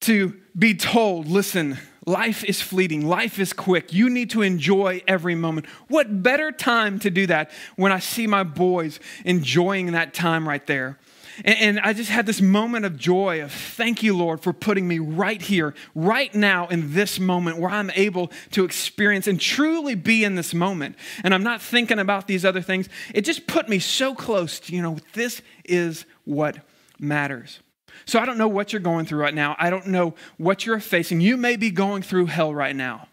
to 0.00 0.34
be 0.58 0.74
told, 0.74 1.28
listen, 1.28 1.78
life 2.10 2.44
is 2.44 2.60
fleeting, 2.60 3.06
life 3.06 3.38
is 3.38 3.52
quick. 3.52 3.92
You 3.92 4.10
need 4.10 4.30
to 4.30 4.42
enjoy 4.42 5.02
every 5.06 5.34
moment. 5.34 5.66
What 5.88 6.22
better 6.22 6.52
time 6.52 6.98
to 7.00 7.10
do 7.10 7.26
that 7.26 7.50
when 7.76 7.92
I 7.92 7.98
see 8.00 8.26
my 8.26 8.42
boys 8.42 9.00
enjoying 9.24 9.92
that 9.92 10.12
time 10.12 10.48
right 10.48 10.66
there? 10.66 10.98
And, 11.44 11.80
I 11.80 11.92
just 11.92 12.10
had 12.10 12.26
this 12.26 12.42
moment 12.42 12.84
of 12.84 12.98
joy 12.98 13.42
of 13.42 13.52
thank 13.52 14.02
you, 14.02 14.14
Lord, 14.16 14.40
for 14.40 14.52
putting 14.52 14.86
me 14.86 14.98
right 14.98 15.40
here, 15.40 15.74
right 15.94 16.34
now, 16.34 16.66
in 16.68 16.92
this 16.92 17.18
moment 17.18 17.58
where 17.58 17.70
I'm 17.70 17.90
able 17.94 18.30
to 18.50 18.64
experience 18.64 19.26
and 19.26 19.40
truly 19.40 19.94
be 19.94 20.24
in 20.24 20.34
this 20.34 20.52
moment. 20.52 20.96
And 21.24 21.32
I'm 21.32 21.42
not 21.42 21.62
thinking 21.62 21.98
about 21.98 22.26
these 22.26 22.44
other 22.44 22.60
things. 22.60 22.88
It 23.14 23.22
just 23.22 23.46
put 23.46 23.68
me 23.68 23.78
so 23.78 24.14
close 24.14 24.60
to, 24.60 24.74
you 24.74 24.82
know, 24.82 24.98
this 25.14 25.40
is 25.64 26.04
what 26.24 26.58
matters. 26.98 27.60
So 28.06 28.18
I 28.18 28.26
don't 28.26 28.38
know 28.38 28.48
what 28.48 28.72
you're 28.72 28.80
going 28.80 29.06
through 29.06 29.20
right 29.20 29.34
now. 29.34 29.56
I 29.58 29.70
don't 29.70 29.86
know 29.86 30.14
what 30.36 30.66
you're 30.66 30.80
facing. 30.80 31.20
You 31.20 31.36
may 31.36 31.56
be 31.56 31.70
going 31.70 32.02
through 32.02 32.26
hell 32.26 32.54
right 32.54 32.74
now. 32.74 33.08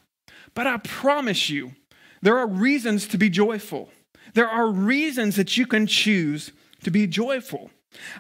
But 0.54 0.68
I 0.68 0.78
promise 0.78 1.50
you, 1.50 1.74
there 2.22 2.38
are 2.38 2.48
reasons 2.48 3.08
to 3.10 3.18
be 3.18 3.30
joyful. 3.30 3.90
There 4.34 4.48
are 4.50 4.70
reasons 4.70 5.36
that 5.36 5.58
you 5.58 5.66
can 5.68 5.88
choose 5.88 6.52
to 6.84 6.92
be 6.92 7.08
joyful. 7.08 7.70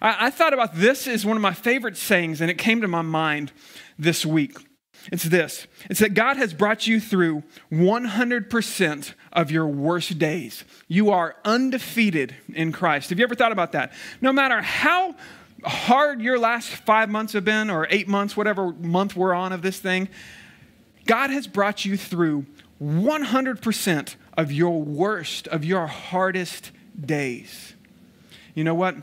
I, 0.02 0.28
I 0.28 0.30
thought 0.30 0.54
about 0.54 0.76
this 0.76 1.08
as 1.08 1.26
one 1.26 1.38
of 1.38 1.42
my 1.42 1.54
favorite 1.54 1.98
sayings, 1.98 2.42
and 2.42 2.50
it 2.50 2.58
came 2.58 2.82
to 2.82 2.88
my 2.88 3.02
mind 3.02 3.52
this 3.98 4.26
week. 4.26 4.58
It's 5.12 5.24
this 5.24 5.68
it's 5.90 6.00
that 6.00 6.14
God 6.14 6.38
has 6.38 6.54
brought 6.54 6.88
you 6.88 7.00
through 7.00 7.44
100% 7.72 9.14
of 9.34 9.52
your 9.52 9.68
worst 9.68 10.20
days. 10.20 10.64
You 10.88 11.12
are 11.12 11.36
undefeated 11.46 12.36
in 12.54 12.72
Christ. 12.72 13.10
Have 13.10 13.20
you 13.20 13.24
ever 13.24 13.36
thought 13.36 13.52
about 13.52 13.72
that? 13.72 13.94
No 14.22 14.34
matter 14.34 14.62
how 14.62 15.16
hard 15.64 16.22
your 16.22 16.40
last 16.40 16.70
five 16.70 17.10
months 17.10 17.34
have 17.34 17.46
been, 17.46 17.70
or 17.70 17.88
eight 17.90 18.08
months, 18.08 18.38
whatever 18.38 18.74
month 18.74 19.16
we're 19.16 19.34
on 19.34 19.52
of 19.52 19.62
this 19.62 19.80
thing, 19.80 20.10
God 21.06 21.30
has 21.30 21.48
brought 21.48 21.86
you 21.86 21.98
through 21.98 22.46
100% 22.82 24.16
of 24.36 24.52
your 24.52 24.82
worst, 24.82 25.48
of 25.48 25.66
your 25.66 25.88
hardest 25.88 26.72
days. 27.00 27.74
You 28.54 28.64
know 28.64 28.76
what? 28.76 28.96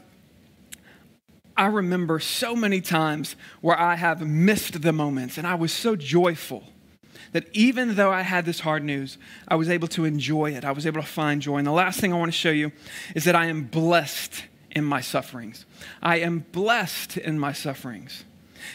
I 1.56 1.66
remember 1.66 2.18
so 2.18 2.56
many 2.56 2.80
times 2.80 3.36
where 3.60 3.78
I 3.78 3.96
have 3.96 4.20
missed 4.26 4.82
the 4.82 4.92
moments, 4.92 5.38
and 5.38 5.46
I 5.46 5.54
was 5.54 5.72
so 5.72 5.96
joyful 5.96 6.64
that 7.32 7.48
even 7.52 7.96
though 7.96 8.12
I 8.12 8.22
had 8.22 8.44
this 8.44 8.60
hard 8.60 8.84
news, 8.84 9.18
I 9.48 9.56
was 9.56 9.68
able 9.68 9.88
to 9.88 10.04
enjoy 10.04 10.52
it. 10.52 10.64
I 10.64 10.72
was 10.72 10.86
able 10.86 11.00
to 11.00 11.06
find 11.06 11.42
joy. 11.42 11.58
And 11.58 11.66
the 11.66 11.72
last 11.72 12.00
thing 12.00 12.12
I 12.12 12.18
want 12.18 12.32
to 12.32 12.38
show 12.38 12.50
you 12.50 12.70
is 13.14 13.24
that 13.24 13.34
I 13.34 13.46
am 13.46 13.64
blessed 13.64 14.44
in 14.74 14.84
my 14.84 15.00
sufferings. 15.00 15.66
I 16.02 16.18
am 16.18 16.44
blessed 16.52 17.16
in 17.16 17.38
my 17.38 17.52
sufferings. 17.52 18.24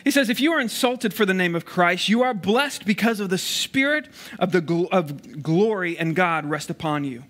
He 0.03 0.11
says, 0.11 0.29
if 0.29 0.39
you 0.39 0.51
are 0.53 0.59
insulted 0.59 1.13
for 1.13 1.25
the 1.25 1.33
name 1.33 1.55
of 1.55 1.65
Christ, 1.65 2.09
you 2.09 2.21
are 2.21 2.33
blessed 2.33 2.85
because 2.85 3.19
of 3.19 3.29
the 3.29 3.37
Spirit 3.37 4.07
of, 4.37 4.51
the 4.51 4.61
gl- 4.61 4.89
of 4.91 5.41
glory 5.41 5.97
and 5.97 6.15
God 6.15 6.45
rest 6.45 6.69
upon 6.69 7.03
you. 7.03 7.23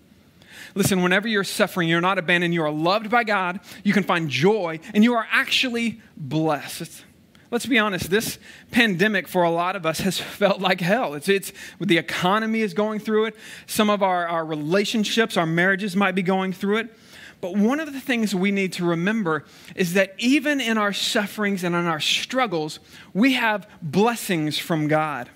Listen, 0.74 1.02
whenever 1.02 1.26
you're 1.26 1.44
suffering, 1.44 1.88
you're 1.88 2.00
not 2.00 2.18
abandoned, 2.18 2.54
you 2.54 2.62
are 2.62 2.70
loved 2.70 3.10
by 3.10 3.24
God, 3.24 3.60
you 3.82 3.92
can 3.92 4.04
find 4.04 4.28
joy, 4.28 4.78
and 4.94 5.02
you 5.02 5.14
are 5.14 5.26
actually 5.30 6.00
blessed. 6.16 7.04
Let's 7.50 7.66
be 7.66 7.78
honest, 7.78 8.10
this 8.10 8.38
pandemic 8.70 9.26
for 9.26 9.42
a 9.42 9.50
lot 9.50 9.74
of 9.74 9.84
us 9.84 10.00
has 10.00 10.18
felt 10.18 10.60
like 10.60 10.80
hell. 10.80 11.14
It's, 11.14 11.28
it's 11.28 11.52
the 11.80 11.98
economy 11.98 12.60
is 12.60 12.74
going 12.74 13.00
through 13.00 13.26
it. 13.26 13.36
Some 13.66 13.90
of 13.90 14.02
our, 14.02 14.28
our 14.28 14.44
relationships, 14.44 15.36
our 15.36 15.46
marriages 15.46 15.96
might 15.96 16.14
be 16.14 16.22
going 16.22 16.52
through 16.52 16.78
it. 16.78 16.96
But 17.40 17.56
one 17.56 17.80
of 17.80 17.92
the 17.92 18.00
things 18.00 18.34
we 18.34 18.50
need 18.50 18.74
to 18.74 18.84
remember 18.84 19.44
is 19.74 19.94
that 19.94 20.14
even 20.18 20.60
in 20.60 20.76
our 20.76 20.92
sufferings 20.92 21.64
and 21.64 21.74
in 21.74 21.86
our 21.86 22.00
struggles, 22.00 22.80
we 23.14 23.32
have 23.34 23.66
blessings 23.80 24.58
from 24.58 24.88
God. 24.88 25.28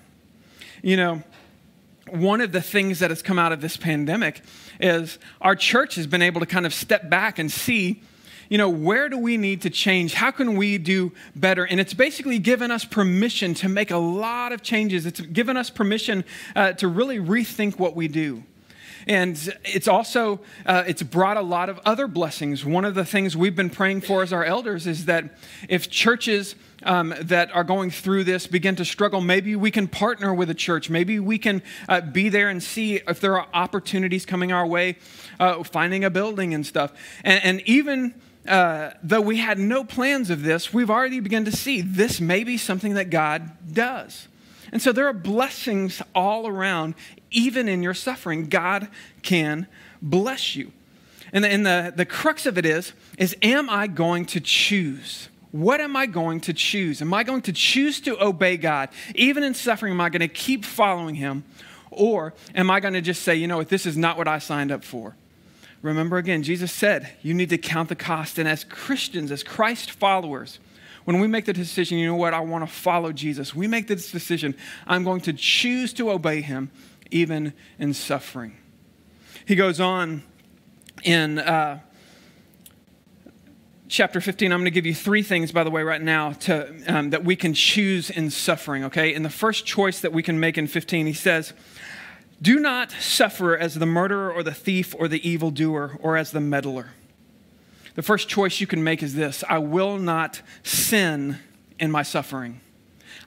You 0.83 0.97
know, 0.97 1.23
one 2.09 2.41
of 2.41 2.51
the 2.51 2.61
things 2.61 2.99
that 2.99 3.09
has 3.09 3.21
come 3.21 3.39
out 3.39 3.51
of 3.51 3.61
this 3.61 3.77
pandemic 3.77 4.41
is 4.79 5.17
our 5.41 5.55
church 5.55 5.95
has 5.95 6.05
been 6.05 6.21
able 6.21 6.41
to 6.41 6.45
kind 6.45 6.65
of 6.65 6.73
step 6.73 7.09
back 7.09 7.39
and 7.39 7.51
see 7.51 8.01
you 8.49 8.57
know, 8.57 8.69
where 8.69 9.09
do 9.09 9.17
we 9.17 9.37
need 9.37 9.63
to 9.63 9.69
change? 9.69 10.13
How 10.13 10.31
can 10.31 10.55
we 10.55 10.77
do 10.77 11.11
better? 11.35 11.65
And 11.65 11.79
it's 11.79 11.93
basically 11.93 12.39
given 12.39 12.71
us 12.71 12.85
permission 12.85 13.53
to 13.55 13.69
make 13.69 13.91
a 13.91 13.97
lot 13.97 14.51
of 14.51 14.61
changes. 14.61 15.05
It's 15.05 15.19
given 15.19 15.57
us 15.57 15.69
permission 15.69 16.23
uh, 16.55 16.73
to 16.73 16.87
really 16.87 17.17
rethink 17.17 17.79
what 17.79 17.95
we 17.95 18.07
do. 18.07 18.43
And 19.07 19.37
it's 19.63 19.87
also, 19.87 20.39
uh, 20.65 20.83
it's 20.87 21.03
brought 21.03 21.37
a 21.37 21.41
lot 21.41 21.69
of 21.69 21.79
other 21.85 22.07
blessings. 22.07 22.65
One 22.65 22.85
of 22.85 22.95
the 22.95 23.05
things 23.05 23.37
we've 23.37 23.55
been 23.55 23.69
praying 23.69 24.01
for 24.01 24.23
as 24.23 24.33
our 24.33 24.43
elders 24.43 24.87
is 24.87 25.05
that 25.05 25.37
if 25.69 25.89
churches 25.89 26.55
um, 26.83 27.13
that 27.21 27.53
are 27.53 27.63
going 27.63 27.91
through 27.91 28.23
this 28.23 28.47
begin 28.47 28.75
to 28.77 28.85
struggle, 28.85 29.21
maybe 29.21 29.55
we 29.55 29.71
can 29.71 29.87
partner 29.87 30.33
with 30.33 30.49
a 30.49 30.55
church. 30.55 30.89
Maybe 30.89 31.19
we 31.19 31.37
can 31.37 31.61
uh, 31.87 32.01
be 32.01 32.29
there 32.29 32.49
and 32.49 32.61
see 32.61 32.95
if 32.95 33.19
there 33.19 33.39
are 33.39 33.47
opportunities 33.53 34.25
coming 34.25 34.51
our 34.51 34.65
way, 34.65 34.97
uh, 35.39 35.63
finding 35.63 36.03
a 36.03 36.09
building 36.09 36.53
and 36.53 36.65
stuff. 36.65 36.91
And, 37.23 37.43
and 37.43 37.61
even 37.61 38.15
uh, 38.47 38.91
though 39.03 39.21
we 39.21 39.37
had 39.37 39.59
no 39.59 39.83
plans 39.83 40.29
of 40.29 40.43
this, 40.43 40.73
we've 40.73 40.89
already 40.89 41.19
begun 41.19 41.45
to 41.45 41.51
see 41.51 41.81
this 41.81 42.19
may 42.21 42.43
be 42.43 42.57
something 42.57 42.95
that 42.95 43.09
God 43.09 43.51
does. 43.71 44.27
And 44.71 44.81
so 44.81 44.91
there 44.91 45.07
are 45.07 45.13
blessings 45.13 46.01
all 46.13 46.47
around, 46.47 46.95
even 47.35 47.67
in 47.67 47.83
your 47.83 47.93
suffering. 47.93 48.47
God 48.47 48.87
can 49.21 49.67
bless 50.01 50.55
you. 50.55 50.71
And 51.33 51.43
the, 51.43 51.49
and 51.49 51.65
the, 51.65 51.93
the 51.95 52.05
crux 52.05 52.45
of 52.45 52.57
it 52.57 52.65
is, 52.65 52.93
is 53.17 53.35
am 53.41 53.69
I 53.69 53.87
going 53.87 54.25
to 54.27 54.39
choose? 54.39 55.29
What 55.51 55.81
am 55.81 55.95
I 55.95 56.05
going 56.05 56.41
to 56.41 56.53
choose? 56.53 57.01
Am 57.01 57.13
I 57.13 57.23
going 57.23 57.41
to 57.43 57.53
choose 57.53 57.99
to 58.01 58.21
obey 58.23 58.57
God? 58.57 58.89
Even 59.15 59.43
in 59.43 59.53
suffering, 59.53 59.93
am 59.93 60.01
I 60.01 60.09
going 60.09 60.21
to 60.21 60.27
keep 60.27 60.65
following 60.65 61.15
Him? 61.15 61.43
Or 61.91 62.33
am 62.53 62.69
I 62.69 62.79
going 62.79 62.93
to 62.93 63.01
just 63.01 63.23
say, 63.23 63.35
you 63.35 63.47
know 63.47 63.57
what, 63.57 63.69
this 63.69 63.85
is 63.85 63.95
not 63.95 64.17
what 64.17 64.27
I 64.27 64.39
signed 64.39 64.71
up 64.71 64.83
for? 64.83 65.15
Remember 65.81 66.17
again, 66.17 66.41
Jesus 66.41 66.71
said 66.71 67.11
you 67.21 67.33
need 67.33 67.49
to 67.49 67.57
count 67.57 67.89
the 67.89 67.95
cost. 67.95 68.37
And 68.37 68.49
as 68.49 68.63
Christians, 68.63 69.31
as 69.31 69.43
Christ 69.43 69.91
followers, 69.91 70.59
when 71.05 71.19
we 71.19 71.27
make 71.27 71.45
the 71.45 71.53
decision, 71.53 71.99
you 71.99 72.07
know 72.07 72.15
what, 72.15 72.33
I 72.33 72.39
want 72.39 72.67
to 72.67 72.71
follow 72.71 73.11
Jesus, 73.11 73.55
we 73.55 73.67
make 73.67 73.87
this 73.87 74.11
decision, 74.11 74.55
I'm 74.87 75.03
going 75.03 75.21
to 75.21 75.33
choose 75.33 75.93
to 75.93 76.09
obey 76.11 76.41
him 76.41 76.71
even 77.15 77.53
in 77.79 77.93
suffering. 77.93 78.57
He 79.45 79.55
goes 79.55 79.79
on 79.79 80.23
in 81.03 81.39
uh, 81.39 81.79
chapter 83.87 84.19
15. 84.19 84.51
I'm 84.51 84.59
going 84.59 84.65
to 84.65 84.71
give 84.71 84.85
you 84.85 84.95
three 84.95 85.23
things, 85.23 85.51
by 85.51 85.63
the 85.63 85.71
way, 85.71 85.83
right 85.83 86.01
now 86.01 86.33
to, 86.33 86.83
um, 86.87 87.11
that 87.11 87.23
we 87.23 87.35
can 87.35 87.53
choose 87.53 88.09
in 88.09 88.29
suffering, 88.29 88.83
okay? 88.85 89.13
And 89.13 89.23
the 89.23 89.29
first 89.29 89.65
choice 89.65 90.01
that 90.01 90.13
we 90.13 90.23
can 90.23 90.39
make 90.39 90.57
in 90.57 90.67
15, 90.67 91.05
he 91.05 91.13
says, 91.13 91.53
Do 92.41 92.59
not 92.59 92.91
suffer 92.91 93.57
as 93.57 93.75
the 93.75 93.85
murderer 93.85 94.31
or 94.31 94.43
the 94.43 94.53
thief 94.53 94.95
or 94.97 95.07
the 95.07 95.27
evildoer 95.27 95.97
or 96.01 96.17
as 96.17 96.31
the 96.31 96.41
meddler 96.41 96.89
the 97.95 98.01
first 98.01 98.27
choice 98.27 98.59
you 98.59 98.67
can 98.67 98.83
make 98.83 99.01
is 99.01 99.15
this 99.15 99.43
I 99.49 99.57
will 99.57 99.97
not 99.97 100.41
sin 100.63 101.39
in 101.79 101.91
my 101.91 102.03
suffering. 102.03 102.61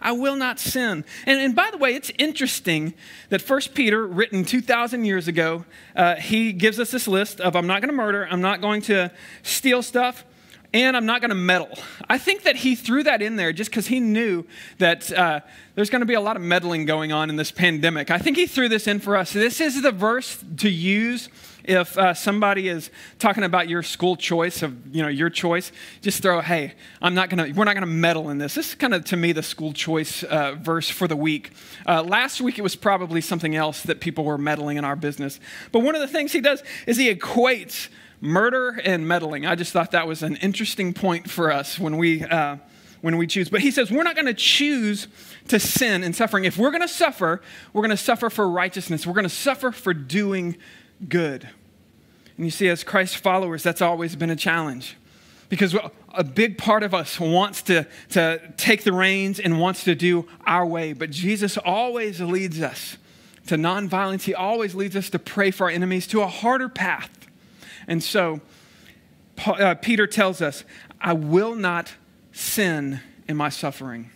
I 0.01 0.13
will 0.13 0.37
not 0.37 0.59
sin. 0.59 1.05
And, 1.27 1.41
and 1.41 1.55
by 1.55 1.71
the 1.71 1.79
way, 1.79 1.95
it's 1.95 2.11
interesting 2.19 2.95
that 3.31 3.43
First 3.43 3.75
Peter, 3.75 4.07
written 4.07 4.45
2,000 4.45 5.05
years 5.05 5.29
ago, 5.29 5.65
uh, 5.97 6.17
he 6.17 6.53
gives 6.53 6.79
us 6.79 6.91
this 6.91 7.09
list 7.09 7.41
of 7.41 7.57
I'm 7.57 7.67
not 7.67 7.81
going 7.81 7.91
to 7.91 7.97
murder, 7.97 8.27
I'm 8.31 8.41
not 8.41 8.61
going 8.61 8.83
to 8.83 9.11
steal 9.43 9.83
stuff, 9.83 10.25
and 10.75 10.97
I'm 10.97 11.07
not 11.07 11.21
going 11.21 11.31
to 11.31 11.35
meddle. 11.35 11.71
I 12.09 12.19
think 12.19 12.43
that 12.43 12.57
he 12.57 12.75
threw 12.75 13.03
that 13.05 13.23
in 13.23 13.37
there 13.37 13.53
just 13.53 13.71
because 13.71 13.87
he 13.87 14.01
knew 14.01 14.45
that 14.79 15.11
uh, 15.13 15.41
there's 15.75 15.91
going 15.91 16.01
to 16.01 16.07
be 16.07 16.15
a 16.15 16.21
lot 16.21 16.37
of 16.37 16.43
meddling 16.43 16.85
going 16.85 17.11
on 17.11 17.31
in 17.31 17.37
this 17.37 17.51
pandemic. 17.51 18.11
I 18.11 18.19
think 18.19 18.37
he 18.37 18.47
threw 18.47 18.69
this 18.69 18.87
in 18.87 19.01
for 19.01 19.17
us. 19.17 19.33
This 19.33 19.61
is 19.61 19.83
the 19.83 19.93
verse 19.93 20.43
to 20.59 20.69
use 20.69 21.29
if 21.69 21.99
uh, 21.99 22.15
somebody 22.15 22.69
is 22.69 22.91
talking 23.19 23.45
about 23.45 23.69
your 23.69 23.83
school 23.83 24.17
choice 24.17 24.63
of 24.63 24.75
you 24.95 25.03
know 25.03 25.09
your 25.09 25.29
choice. 25.29 25.71
Just 26.01 26.23
throw, 26.23 26.41
hey, 26.41 26.73
I'm 27.03 27.15
not 27.15 27.29
going 27.29 27.45
to. 27.45 27.57
We're 27.57 27.67
not 27.67 27.75
going 27.75 27.83
to 27.83 27.87
meddle 27.87 28.31
in 28.31 28.39
this. 28.39 28.55
This 28.55 28.71
is 28.71 28.75
kind 28.75 28.95
of 28.95 29.05
to 29.07 29.17
me 29.17 29.33
the 29.33 29.43
school 29.43 29.73
choice 29.73 30.23
uh, 30.23 30.57
verse 30.59 30.89
for 30.89 31.07
the 31.07 31.17
week. 31.17 31.53
Uh, 31.87 32.03
last 32.03 32.41
week 32.41 32.59
it 32.59 32.63
was 32.63 32.75
probably 32.75 33.21
something 33.21 33.55
else 33.55 33.83
that 33.83 34.01
people 34.01 34.25
were 34.25 34.39
meddling 34.39 34.79
in 34.79 34.85
our 34.85 34.97
business. 34.97 35.39
But 35.71 35.81
one 35.81 35.95
of 35.95 36.01
the 36.01 36.09
things 36.09 36.33
he 36.33 36.41
does 36.41 36.63
is 36.87 36.97
he 36.97 37.15
equates 37.15 37.89
murder 38.21 38.81
and 38.83 39.07
meddling. 39.07 39.45
I 39.45 39.55
just 39.55 39.73
thought 39.73 39.91
that 39.91 40.09
was 40.09 40.23
an 40.23 40.37
interesting 40.37 40.95
point 40.95 41.31
for 41.31 41.53
us 41.53 41.79
when 41.79 41.99
we. 41.99 42.25
Uh, 42.25 42.57
when 43.01 43.17
we 43.17 43.29
choose. 43.29 43.49
But 43.49 43.61
he 43.61 43.71
says 43.71 43.93
we're 43.93 44.03
not 44.03 44.17
going 44.17 44.27
to 44.27 44.35
choose 44.35 45.07
to 45.47 45.61
sin 45.61 46.03
and 46.03 46.17
suffering. 46.17 46.47
If 46.47 46.59
we're 46.59 46.73
going 46.73 46.83
to 46.83 46.89
suffer, 46.89 47.41
we're 47.73 47.83
going 47.83 47.91
to 47.91 47.97
suffer 47.97 48.29
for 48.29 48.51
righteousness. 48.51 49.07
We're 49.07 49.13
going 49.13 49.23
to 49.23 49.29
suffer 49.29 49.71
for 49.71 49.95
doing 49.95 50.57
good. 51.07 51.49
And 52.39 52.47
you 52.47 52.51
see, 52.51 52.69
as 52.69 52.85
Christ 52.85 53.19
followers, 53.19 53.63
that's 53.63 53.83
always 53.83 54.17
been 54.17 54.31
a 54.31 54.37
challenge. 54.37 54.97
Because 55.49 55.77
a 56.15 56.25
big 56.25 56.57
part 56.57 56.83
of 56.83 56.95
us 56.95 57.19
wants 57.19 57.63
to, 57.63 57.87
to 58.11 58.41
take 58.57 58.85
the 58.85 58.93
reins 58.93 59.41
and 59.41 59.59
wants 59.59 59.85
to 59.85 59.95
do 59.95 60.29
our 60.47 60.65
way. 60.65 60.93
But 60.93 61.11
Jesus 61.11 61.59
always 61.59 62.21
leads 62.21 62.63
us 62.63 62.97
to 63.47 63.57
nonviolence. 63.57 64.23
He 64.23 64.35
always 64.35 64.75
leads 64.75 64.95
us 64.95 65.11
to 65.11 65.19
pray 65.19 65.51
for 65.51 65.65
our 65.65 65.71
enemies, 65.71 66.07
to 66.09 66.21
a 66.21 66.27
harder 66.27 66.69
path. 66.69 67.11
And 67.89 68.03
so 68.03 68.41
uh, 69.47 69.75
Peter 69.77 70.07
tells 70.07 70.41
us, 70.41 70.65
I 71.01 71.15
will 71.15 71.55
not 71.55 71.95
sin 72.33 73.01
in 73.27 73.37
my 73.37 73.49
suffering. 73.49 74.11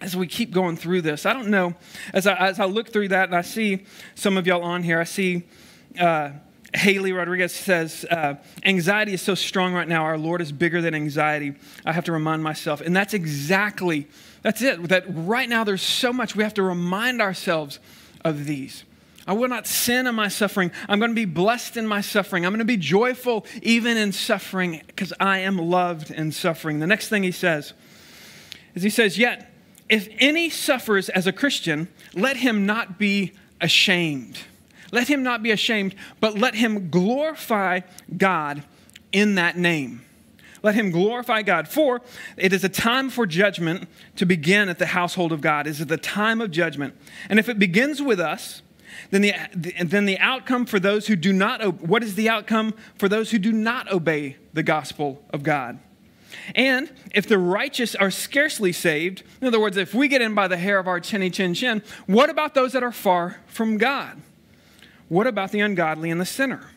As 0.00 0.14
we 0.14 0.26
keep 0.26 0.50
going 0.50 0.76
through 0.76 1.02
this, 1.02 1.24
I 1.24 1.32
don't 1.32 1.48
know, 1.48 1.74
as 2.12 2.26
I, 2.26 2.34
as 2.34 2.60
I 2.60 2.66
look 2.66 2.92
through 2.92 3.08
that 3.08 3.28
and 3.28 3.34
I 3.34 3.42
see 3.42 3.86
some 4.14 4.36
of 4.36 4.46
y'all 4.46 4.62
on 4.62 4.82
here, 4.82 5.00
I 5.00 5.04
see 5.04 5.44
uh, 5.98 6.30
Haley 6.74 7.12
Rodriguez 7.12 7.54
says, 7.54 8.04
uh, 8.10 8.34
Anxiety 8.64 9.14
is 9.14 9.22
so 9.22 9.34
strong 9.34 9.74
right 9.74 9.86
now. 9.86 10.04
Our 10.04 10.18
Lord 10.18 10.40
is 10.40 10.50
bigger 10.50 10.82
than 10.82 10.94
anxiety. 10.94 11.54
I 11.84 11.92
have 11.92 12.04
to 12.04 12.12
remind 12.12 12.42
myself. 12.42 12.80
And 12.80 12.94
that's 12.94 13.14
exactly, 13.14 14.08
that's 14.42 14.60
it. 14.60 14.88
That 14.88 15.04
right 15.08 15.48
now 15.48 15.64
there's 15.64 15.82
so 15.82 16.12
much 16.12 16.34
we 16.34 16.42
have 16.42 16.54
to 16.54 16.62
remind 16.62 17.22
ourselves 17.22 17.78
of 18.24 18.44
these. 18.44 18.84
I 19.26 19.32
will 19.32 19.48
not 19.48 19.66
sin 19.66 20.06
in 20.06 20.14
my 20.14 20.28
suffering. 20.28 20.70
I'm 20.88 20.98
going 20.98 21.10
to 21.10 21.14
be 21.14 21.24
blessed 21.24 21.76
in 21.76 21.86
my 21.86 22.00
suffering. 22.00 22.44
I'm 22.44 22.52
going 22.52 22.58
to 22.58 22.64
be 22.64 22.76
joyful 22.76 23.46
even 23.62 23.96
in 23.96 24.12
suffering 24.12 24.82
because 24.86 25.12
I 25.18 25.38
am 25.38 25.56
loved 25.56 26.10
in 26.10 26.32
suffering. 26.32 26.80
The 26.80 26.86
next 26.86 27.08
thing 27.08 27.22
he 27.22 27.32
says 27.32 27.72
is 28.74 28.82
he 28.82 28.90
says, 28.90 29.16
Yet, 29.16 29.50
if 29.88 30.08
any 30.18 30.50
suffers 30.50 31.08
as 31.08 31.26
a 31.26 31.32
Christian, 31.32 31.88
let 32.14 32.36
him 32.36 32.66
not 32.66 32.98
be 32.98 33.32
ashamed. 33.60 34.40
Let 34.94 35.08
him 35.08 35.24
not 35.24 35.42
be 35.42 35.50
ashamed, 35.50 35.96
but 36.20 36.38
let 36.38 36.54
him 36.54 36.88
glorify 36.88 37.80
God 38.16 38.62
in 39.10 39.34
that 39.34 39.56
name. 39.58 40.02
Let 40.62 40.76
him 40.76 40.92
glorify 40.92 41.42
God. 41.42 41.66
For 41.66 42.00
it 42.36 42.52
is 42.52 42.62
a 42.62 42.68
time 42.68 43.10
for 43.10 43.26
judgment 43.26 43.88
to 44.14 44.24
begin 44.24 44.68
at 44.68 44.78
the 44.78 44.86
household 44.86 45.32
of 45.32 45.40
God. 45.40 45.66
It 45.66 45.70
is 45.70 45.84
the 45.84 45.96
time 45.96 46.40
of 46.40 46.52
judgment. 46.52 46.94
And 47.28 47.40
if 47.40 47.48
it 47.48 47.58
begins 47.58 48.00
with 48.00 48.20
us, 48.20 48.62
then 49.10 49.22
the, 49.22 49.34
then 49.84 50.04
the 50.04 50.18
outcome 50.20 50.64
for 50.64 50.78
those 50.78 51.08
who 51.08 51.16
do 51.16 51.32
not, 51.32 51.82
what 51.82 52.04
is 52.04 52.14
the 52.14 52.28
outcome 52.28 52.72
for 52.94 53.08
those 53.08 53.32
who 53.32 53.40
do 53.40 53.50
not 53.50 53.90
obey 53.90 54.36
the 54.52 54.62
gospel 54.62 55.20
of 55.30 55.42
God? 55.42 55.80
And 56.54 56.88
if 57.12 57.26
the 57.26 57.38
righteous 57.38 57.96
are 57.96 58.12
scarcely 58.12 58.70
saved, 58.70 59.24
in 59.40 59.48
other 59.48 59.60
words, 59.60 59.76
if 59.76 59.92
we 59.92 60.06
get 60.06 60.22
in 60.22 60.36
by 60.36 60.46
the 60.46 60.56
hair 60.56 60.78
of 60.78 60.86
our 60.86 61.00
chinny 61.00 61.30
chin 61.30 61.52
chin, 61.52 61.82
what 62.06 62.30
about 62.30 62.54
those 62.54 62.72
that 62.74 62.84
are 62.84 62.92
far 62.92 63.40
from 63.48 63.76
God? 63.76 64.20
What 65.14 65.28
about 65.28 65.52
the 65.52 65.60
ungodly 65.60 66.10
and 66.10 66.20
the 66.20 66.26
sinner? 66.26 66.72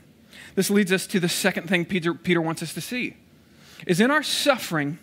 This 0.54 0.69
leads 0.69 0.91
us 0.91 1.08
to 1.08 1.19
the 1.19 1.28
second 1.28 1.67
thing 1.67 1.86
Peter, 1.86 2.13
Peter 2.13 2.39
wants 2.39 2.62
us 2.62 2.71
to 2.76 2.82
see 2.82 3.15
is 3.88 4.00
in 4.00 4.12
our 4.12 4.21
suffering, 4.21 5.00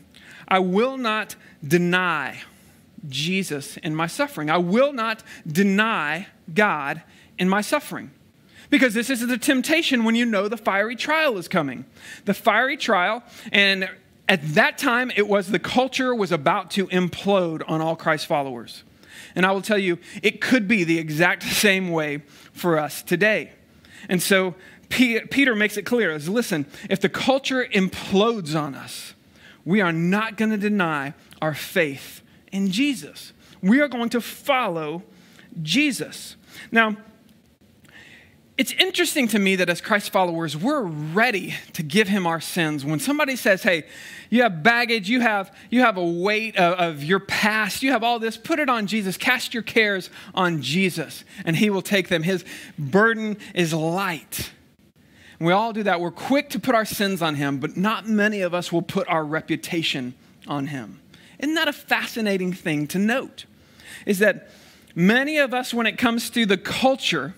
I 0.47 0.61
will 0.61 0.97
not 0.97 1.35
deny 1.67 2.43
Jesus 3.09 3.77
in 3.79 3.93
my 3.93 4.07
suffering. 4.07 4.51
I 4.51 4.59
will 4.59 4.93
not 4.93 5.25
deny 5.45 6.29
God 6.53 7.03
in 7.37 7.49
my 7.49 7.61
suffering. 7.61 8.13
Because 8.71 8.95
this 8.95 9.11
is 9.11 9.27
the 9.27 9.37
temptation 9.37 10.05
when 10.05 10.15
you 10.15 10.27
know 10.27 10.47
the 10.47 10.57
fiery 10.57 10.95
trial 10.95 11.37
is 11.37 11.49
coming. 11.49 11.87
The 12.27 12.35
fiery 12.35 12.77
trial, 12.77 13.25
and 13.51 13.91
at 14.29 14.43
that 14.55 14.79
time, 14.79 15.11
it 15.17 15.27
was 15.27 15.49
the 15.49 15.59
culture 15.59 16.15
was 16.15 16.31
about 16.31 16.71
to 16.73 16.87
implode 16.87 17.63
on 17.67 17.81
all 17.81 17.97
Christ 17.97 18.27
followers. 18.27 18.85
And 19.37 19.45
I 19.45 19.53
will 19.53 19.63
tell 19.63 19.79
you, 19.79 19.99
it 20.23 20.41
could 20.41 20.69
be 20.69 20.85
the 20.85 20.99
exact 20.99 21.43
same 21.65 21.91
way 21.91 22.23
for 22.53 22.79
us 22.79 23.03
today. 23.03 23.53
And 24.09 24.23
so 24.23 24.55
Peter 24.89 25.55
makes 25.57 25.77
it 25.77 25.83
clear 25.83 26.13
is 26.13 26.29
listen, 26.29 26.67
if 26.89 27.01
the 27.01 27.09
culture 27.09 27.67
implodes 27.73 28.59
on 28.59 28.75
us, 28.75 29.15
we 29.65 29.81
are 29.81 29.93
not 29.93 30.37
going 30.37 30.51
to 30.51 30.59
deny 30.59 31.15
our 31.41 31.55
faith 31.55 32.23
in 32.53 32.71
Jesus. 32.71 33.33
We 33.63 33.81
are 33.81 33.89
going 33.89 34.11
to 34.11 34.21
follow 34.21 35.03
Jesus. 35.63 36.37
Now, 36.71 36.97
it's 38.57 38.73
interesting 38.73 39.27
to 39.29 39.39
me 39.41 39.57
that 39.57 39.69
as 39.69 39.81
Christ 39.81 40.13
followers, 40.13 40.57
we're 40.57 40.83
ready 40.83 41.55
to 41.73 41.83
give 41.83 42.07
him 42.07 42.25
our 42.25 42.41
sins. 42.41 42.85
When 42.85 43.01
somebody 43.01 43.35
says, 43.35 43.65
hey, 43.65 43.85
you 44.31 44.43
have 44.43 44.63
baggage, 44.63 45.09
you 45.09 45.21
have, 45.21 45.55
you 45.71 45.81
have 45.81 45.97
a 45.97 46.05
weight 46.05 46.57
of, 46.57 46.79
of, 46.79 47.05
your 47.05 47.19
past, 47.19 47.83
you 47.83 47.91
have 47.91 48.05
all 48.05 48.21
this, 48.21 48.37
put 48.37 48.61
it 48.61 48.69
on 48.69 48.87
Jesus. 48.87 49.17
Cast 49.17 49.55
your 49.55 49.65
cares 49.65 50.09
on 50.37 50.63
Jesus, 50.63 51.25
and 51.45 51.57
he 51.57 51.69
will 51.69 51.83
take 51.83 52.09
them. 52.09 52.23
His 52.23 52.45
burden 52.79 53.39
is 53.55 53.75
light. 53.75 54.53
And 55.41 55.47
we 55.47 55.53
all 55.53 55.73
do 55.73 55.83
that. 55.83 56.01
We're 56.01 56.13
quick 56.13 56.51
to 56.51 56.61
put 56.61 56.77
our 56.77 56.85
sins 56.85 57.23
on 57.23 57.35
him, 57.35 57.59
but 57.59 57.77
not 57.77 58.07
many 58.07 58.41
of 58.41 58.55
us 58.55 58.71
will 58.71 58.83
put 58.83 59.09
our 59.09 59.25
reputation 59.25 60.15
on 60.47 60.69
him. 60.69 61.01
Isn't 61.41 61.55
that 61.55 61.67
a 61.67 61.73
fascinating 61.73 62.53
thing 62.53 62.87
to 62.89 63.01
note? 63.01 63.47
Is 64.07 64.21
that 64.21 64.49
many 64.95 65.39
of 65.39 65.53
us, 65.53 65.75
when 65.75 65.87
it 65.87 65.99
comes 65.99 66.31
to 66.31 66.47
the 66.47 66.57
culture, 66.57 67.35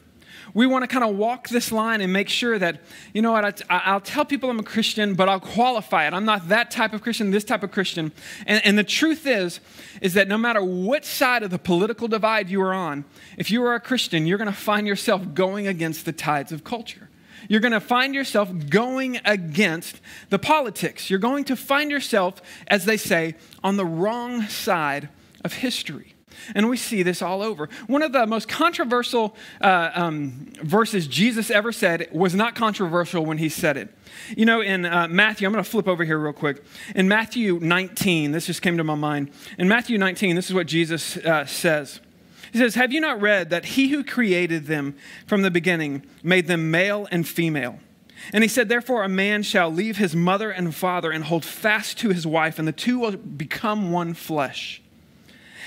we 0.57 0.67
want 0.67 0.83
to 0.85 0.87
kind 0.87 1.05
of 1.05 1.15
walk 1.17 1.51
this 1.51 1.71
line 1.71 2.01
and 2.01 2.11
make 2.11 2.31
sure 2.31 2.59
that, 2.59 2.81
you 3.13 3.21
know 3.21 3.33
what, 3.33 3.61
I, 3.69 3.93
will 3.93 4.01
tell 4.01 4.25
people 4.25 4.49
I'm 4.49 4.59
a 4.59 4.63
Christian, 4.63 5.13
but 5.13 5.29
I'll 5.29 5.39
qualify 5.39 6.07
it. 6.07 6.15
I'm 6.15 6.25
not 6.25 6.49
that 6.49 6.71
type 6.71 6.95
of 6.95 7.03
Christian, 7.03 7.31
this 7.31 7.45
type 7.45 7.63
of 7.63 7.71
Christian. 7.71 8.11
And, 8.47 8.65
and 8.65 8.79
the 8.79 8.83
truth 8.83 9.27
is, 9.27 9.61
is 10.01 10.15
that 10.15 10.29
no 10.29 10.39
matter 10.39 10.65
what 10.65 11.05
side 11.05 11.43
of 11.43 11.51
the 11.51 11.59
political 11.59 12.09
divide 12.09 12.49
you 12.49 12.63
are 12.63 12.73
on, 12.73 13.05
if 13.37 13.51
you 13.51 13.63
are 13.65 13.75
a 13.75 13.81
Christian, 13.81 14.27
you're 14.27 14.39
going 14.39 14.51
to 14.51 14.57
find 14.57 14.87
yourself 14.87 15.35
going 15.35 15.67
against 15.67 16.07
the 16.07 16.13
tides 16.13 16.53
of 16.53 16.65
culture. 16.65 17.11
You're 17.51 17.61
going 17.61 17.73
to 17.73 17.79
find 17.79 18.15
yourself 18.15 18.51
going 18.71 19.21
against 19.27 20.01
the 20.31 20.39
politics. 20.39 21.11
You're 21.11 21.19
going 21.19 21.45
to 21.45 21.57
find 21.57 21.91
yourself, 21.91 22.41
as 22.67 22.87
they 22.87 22.97
say, 22.97 23.35
on 23.63 23.77
the 23.77 23.85
wrong 23.85 24.45
side 24.45 25.11
of 25.45 25.53
history. 25.53 26.16
And 26.55 26.69
we 26.69 26.77
see 26.77 27.03
this 27.03 27.23
all 27.23 27.43
over. 27.43 27.69
One 27.87 28.03
of 28.03 28.13
the 28.13 28.27
most 28.27 28.49
controversial 28.49 29.37
uh, 29.61 29.91
um, 29.95 30.53
verses 30.63 31.07
Jesus 31.07 31.51
ever 31.51 31.73
said 31.73 32.09
was 32.13 32.35
not 32.35 32.55
controversial 32.55 33.25
when 33.25 33.39
he 33.39 33.49
said 33.49 33.77
it. 33.77 33.95
You 34.37 34.47
know, 34.47 34.61
in 34.61 34.85
uh, 34.85 35.09
Matthew, 35.09 35.47
I'm 35.47 35.53
going 35.53 35.65
to 35.65 35.71
flip 35.71 35.89
over 35.89 36.05
here 36.05 36.19
real 36.19 36.33
quick. 36.33 36.65
In 36.95 37.09
Matthew 37.09 37.59
19, 37.61 38.33
this 38.33 38.47
just 38.47 38.63
came 38.63 38.77
to 38.77 38.85
my 38.85 38.95
mind. 38.95 39.31
In 39.59 39.69
Matthew 39.69 39.99
19, 39.99 40.37
this 40.37 40.47
is 40.47 40.55
what 40.55 40.67
Jesus 40.67 41.17
uh, 41.19 41.47
says. 41.47 42.01
He 42.53 42.59
says, 42.59 42.75
Have 42.75 42.93
you 42.93 43.01
not 43.01 43.21
read 43.21 43.51
that 43.51 43.65
he 43.65 43.89
who 43.89 44.05
created 44.05 44.67
them 44.67 44.97
from 45.27 45.43
the 45.43 45.51
beginning 45.51 46.05
made 46.23 46.47
them 46.47 46.71
male 46.71 47.09
and 47.11 47.27
female? 47.27 47.81
And 48.33 48.43
he 48.43 48.49
said, 48.49 48.69
Therefore, 48.69 49.05
a 49.05 49.09
man 49.09 49.43
shall 49.43 49.71
leave 49.71 49.99
his 49.99 50.17
mother 50.17 50.51
and 50.51 50.75
father 50.75 51.11
and 51.11 51.25
hold 51.25 51.45
fast 51.45 51.99
to 51.99 52.09
his 52.09 52.27
wife, 52.27 52.59
and 52.59 52.67
the 52.67 52.73
two 52.73 52.99
will 52.99 53.17
become 53.17 53.93
one 53.93 54.15
flesh. 54.15 54.83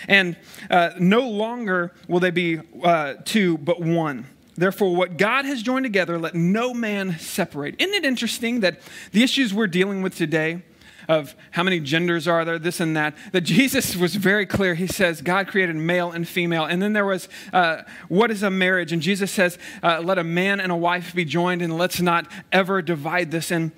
And 0.08 0.38
uh, 0.70 0.92
no 1.00 1.28
longer 1.28 1.94
will 2.08 2.20
they 2.20 2.32
be 2.32 2.60
uh, 2.84 3.16
two, 3.26 3.58
but 3.58 3.82
one. 3.82 4.28
Therefore, 4.56 4.96
what 4.96 5.18
God 5.18 5.46
has 5.46 5.62
joined 5.62 5.86
together, 5.86 6.20
let 6.20 6.36
no 6.36 6.74
man 6.74 7.18
separate. 7.18 7.76
Isn't 7.80 7.94
it 7.94 8.06
interesting 8.06 8.60
that 8.60 8.82
the 9.12 9.24
issues 9.24 9.54
we're 9.54 9.68
dealing 9.68 10.02
with 10.02 10.16
today, 10.16 10.64
of 11.10 11.36
how 11.52 11.64
many 11.64 11.80
genders 11.80 12.28
are 12.28 12.46
there, 12.46 12.60
this 12.60 12.80
and 12.80 12.96
that, 12.96 13.16
that 13.32 13.42
Jesus 13.42 13.96
was 13.96 14.16
very 14.16 14.46
clear. 14.46 14.76
He 14.76 14.86
says 14.86 15.24
God 15.24 15.48
created 15.48 15.76
male 15.76 16.12
and 16.12 16.26
female. 16.26 16.66
And 16.66 16.80
then 16.80 16.94
there 16.94 17.06
was, 17.06 17.28
uh, 17.52 17.82
what 18.10 18.30
is 18.30 18.44
a 18.44 18.52
marriage? 18.52 18.94
And 18.94 19.02
Jesus 19.02 19.32
says, 19.32 19.58
uh, 19.82 20.02
let 20.06 20.20
a 20.20 20.24
man 20.24 20.60
and 20.60 20.72
a 20.72 20.76
wife 20.76 21.16
be 21.16 21.26
joined 21.26 21.64
and 21.64 21.76
let's 21.76 22.00
not 22.00 22.32
ever 22.52 22.84
divide 22.84 23.32
this. 23.32 23.50
And 23.50 23.72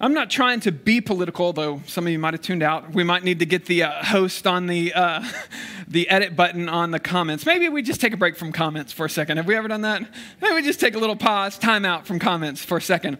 I'm 0.00 0.14
not 0.14 0.30
trying 0.30 0.60
to 0.60 0.70
be 0.70 1.00
political, 1.00 1.52
though 1.52 1.82
some 1.86 2.06
of 2.06 2.12
you 2.12 2.20
might 2.20 2.32
have 2.32 2.40
tuned 2.40 2.62
out. 2.62 2.94
We 2.94 3.02
might 3.02 3.24
need 3.24 3.40
to 3.40 3.46
get 3.46 3.64
the 3.64 3.82
uh, 3.82 4.04
host 4.04 4.46
on 4.46 4.68
the, 4.68 4.92
uh, 4.94 5.28
the 5.88 6.08
edit 6.08 6.36
button 6.36 6.68
on 6.68 6.92
the 6.92 7.00
comments. 7.00 7.44
Maybe 7.44 7.68
we 7.68 7.82
just 7.82 8.00
take 8.00 8.12
a 8.12 8.16
break 8.16 8.36
from 8.36 8.52
comments 8.52 8.92
for 8.92 9.06
a 9.06 9.10
second. 9.10 9.38
Have 9.38 9.46
we 9.46 9.56
ever 9.56 9.66
done 9.66 9.80
that? 9.80 10.02
Maybe 10.40 10.54
we 10.54 10.62
just 10.62 10.78
take 10.78 10.94
a 10.94 10.98
little 10.98 11.16
pause, 11.16 11.58
time 11.58 11.84
out 11.84 12.06
from 12.06 12.20
comments 12.20 12.64
for 12.64 12.78
a 12.78 12.82
second. 12.82 13.18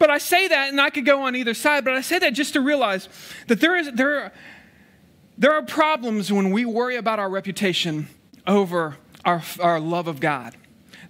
But 0.00 0.10
I 0.10 0.18
say 0.18 0.48
that, 0.48 0.70
and 0.70 0.80
I 0.80 0.90
could 0.90 1.06
go 1.06 1.22
on 1.22 1.36
either 1.36 1.54
side, 1.54 1.84
but 1.84 1.94
I 1.94 2.00
say 2.00 2.18
that 2.18 2.30
just 2.30 2.54
to 2.54 2.60
realize 2.60 3.08
that 3.46 3.60
there, 3.60 3.76
is, 3.76 3.92
there, 3.92 4.24
are, 4.24 4.32
there 5.38 5.52
are 5.52 5.62
problems 5.62 6.32
when 6.32 6.50
we 6.50 6.64
worry 6.64 6.96
about 6.96 7.20
our 7.20 7.30
reputation 7.30 8.08
over 8.48 8.96
our, 9.24 9.44
our 9.60 9.78
love 9.78 10.08
of 10.08 10.18
God. 10.18 10.56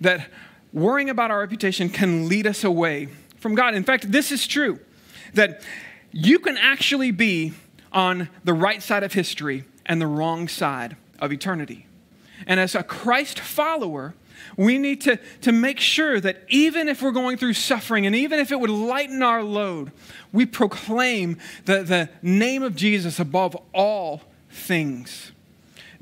That 0.02 0.28
worrying 0.74 1.08
about 1.08 1.30
our 1.30 1.40
reputation 1.40 1.88
can 1.88 2.28
lead 2.28 2.46
us 2.46 2.64
away 2.64 3.08
from 3.38 3.54
God. 3.54 3.74
In 3.74 3.84
fact, 3.84 4.12
this 4.12 4.30
is 4.30 4.46
true 4.46 4.78
that 5.34 5.62
you 6.12 6.38
can 6.38 6.56
actually 6.56 7.10
be 7.10 7.52
on 7.92 8.28
the 8.44 8.54
right 8.54 8.82
side 8.82 9.02
of 9.02 9.12
history 9.12 9.64
and 9.86 10.00
the 10.00 10.06
wrong 10.06 10.48
side 10.48 10.96
of 11.18 11.32
eternity. 11.32 11.86
And 12.46 12.58
as 12.58 12.74
a 12.74 12.82
Christ 12.82 13.38
follower, 13.38 14.14
we 14.56 14.78
need 14.78 15.00
to, 15.02 15.18
to 15.42 15.52
make 15.52 15.80
sure 15.80 16.20
that 16.20 16.44
even 16.48 16.88
if 16.88 17.02
we're 17.02 17.10
going 17.10 17.36
through 17.36 17.54
suffering 17.54 18.06
and 18.06 18.16
even 18.16 18.40
if 18.40 18.50
it 18.50 18.58
would 18.58 18.70
lighten 18.70 19.22
our 19.22 19.42
load, 19.42 19.92
we 20.32 20.46
proclaim 20.46 21.36
the, 21.64 21.82
the 21.82 22.08
name 22.22 22.62
of 22.62 22.74
Jesus 22.74 23.20
above 23.20 23.56
all 23.74 24.22
things. 24.50 25.32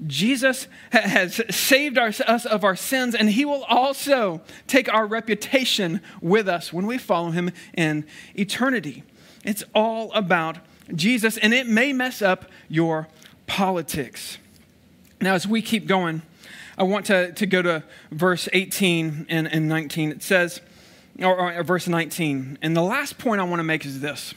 Jesus 0.07 0.69
has 0.93 1.41
saved 1.51 1.99
our, 1.99 2.13
us 2.27 2.47
of 2.47 2.63
our 2.63 2.77
sins, 2.77 3.15
and 3.15 3.31
he 3.31 3.45
will 3.45 3.65
also 3.65 4.41
take 4.67 4.93
our 4.93 5.07
reputation 5.07 6.01
with 6.21 6.49
us 6.49 6.73
when 6.73 6.87
we 6.87 6.99
follow 6.99 7.31
him 7.31 7.51
in 7.75 8.07
eternity. 8.35 9.03
It's 9.45 9.65
all 9.75 10.13
about 10.13 10.59
Jesus, 10.95 11.37
and 11.37 11.53
it 11.53 11.67
may 11.67 11.93
mess 11.93 12.23
up 12.23 12.47
your 12.69 13.09
politics. 13.47 14.39
Now, 15.21 15.35
as 15.35 15.49
we 15.49 15.63
keep 15.63 15.87
going, 15.87 16.23
I 16.77 16.85
want 16.85 17.07
to, 17.07 17.33
to 17.33 17.47
go 17.47 17.61
to 17.61 17.83
verse 18.13 18.49
18 18.53 19.27
and, 19.29 19.53
and 19.53 19.69
19. 19.69 20.13
It 20.13 20.23
says, 20.23 20.61
or, 21.21 21.53
or 21.57 21.63
verse 21.65 21.89
19. 21.89 22.59
And 22.63 22.77
the 22.77 22.83
last 22.83 23.19
point 23.19 23.41
I 23.41 23.45
want 23.45 23.59
to 23.59 23.65
make 23.65 23.85
is 23.85 24.01
this. 24.01 24.33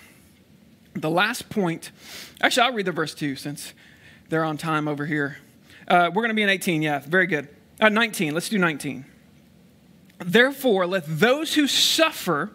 The 0.95 1.09
last 1.09 1.49
point, 1.49 1.91
actually, 2.41 2.63
I'll 2.63 2.73
read 2.73 2.87
the 2.87 2.91
verse 2.91 3.13
too, 3.13 3.35
since 3.35 3.73
they're 4.29 4.43
on 4.43 4.57
time 4.57 4.87
over 4.87 5.05
here. 5.05 5.37
Uh, 5.87 6.09
we're 6.13 6.21
going 6.21 6.29
to 6.29 6.35
be 6.35 6.43
in 6.43 6.49
18, 6.49 6.81
yeah, 6.81 6.99
very 6.99 7.27
good. 7.27 7.47
Uh, 7.79 7.89
19, 7.89 8.33
let's 8.33 8.49
do 8.49 8.57
19. 8.57 9.05
Therefore, 10.19 10.85
let 10.85 11.03
those 11.07 11.55
who 11.55 11.67
suffer 11.67 12.51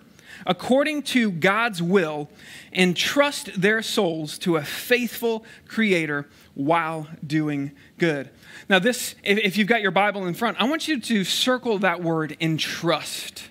according 0.46 1.02
to 1.02 1.30
God's 1.30 1.82
will 1.82 2.28
entrust 2.72 3.60
their 3.60 3.82
souls 3.82 4.38
to 4.38 4.56
a 4.56 4.62
faithful 4.62 5.44
Creator 5.66 6.28
while 6.54 7.08
doing 7.26 7.72
good. 7.98 8.30
Now, 8.68 8.78
this, 8.78 9.14
if, 9.22 9.38
if 9.38 9.56
you've 9.56 9.68
got 9.68 9.82
your 9.82 9.90
Bible 9.90 10.26
in 10.26 10.34
front, 10.34 10.60
I 10.60 10.64
want 10.64 10.88
you 10.88 11.00
to 11.00 11.24
circle 11.24 11.78
that 11.78 12.02
word 12.02 12.36
entrust. 12.40 13.48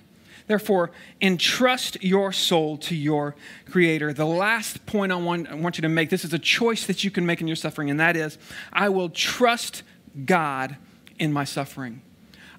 Therefore, 0.48 0.92
entrust 1.22 2.04
your 2.04 2.32
soul 2.32 2.78
to 2.78 2.96
your 2.96 3.36
Creator. 3.70 4.14
The 4.14 4.26
last 4.26 4.86
point 4.86 5.12
I 5.12 5.16
want, 5.16 5.50
I 5.50 5.56
want 5.56 5.78
you 5.78 5.82
to 5.84 5.90
make 5.90 6.10
this 6.10 6.24
is 6.24 6.34
a 6.34 6.40
choice 6.40 6.86
that 6.86 7.04
you 7.04 7.12
can 7.12 7.26
make 7.26 7.42
in 7.42 7.48
your 7.48 7.56
suffering, 7.56 7.90
and 7.90 8.00
that 8.00 8.16
is 8.16 8.38
I 8.72 8.90
will 8.90 9.10
trust 9.10 9.84
God 10.26 10.78
in 11.18 11.34
my 11.34 11.44
suffering. 11.44 12.02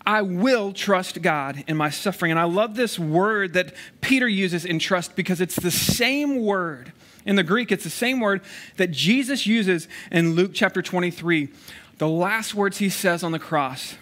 I 0.07 0.23
will 0.23 0.73
trust 0.73 1.21
God 1.21 1.65
in 1.67 1.77
my 1.77 1.91
suffering. 1.91 2.31
And 2.31 2.39
I 2.39 2.45
love 2.45 2.77
this 2.77 2.97
word 2.97 3.55
that 3.55 3.75
Peter 4.01 4.29
uses 4.29 4.65
in 4.65 4.79
trust 4.79 5.17
because 5.17 5.41
it's 5.41 5.57
the 5.57 5.73
same 5.73 6.43
word. 6.43 6.93
In 7.25 7.35
the 7.35 7.43
Greek, 7.43 7.73
it's 7.73 7.83
the 7.83 7.91
same 7.91 8.21
word 8.21 8.43
that 8.77 8.93
Jesus 8.93 9.49
uses 9.49 9.89
in 10.13 10.37
Luke 10.37 10.53
chapter 10.55 10.81
23. 10.81 11.49
The 11.99 12.09
last 12.09 12.55
words 12.55 12.79
he 12.79 12.89
says 12.89 13.25
on 13.25 13.33
the 13.33 13.41
cross, 13.41 13.97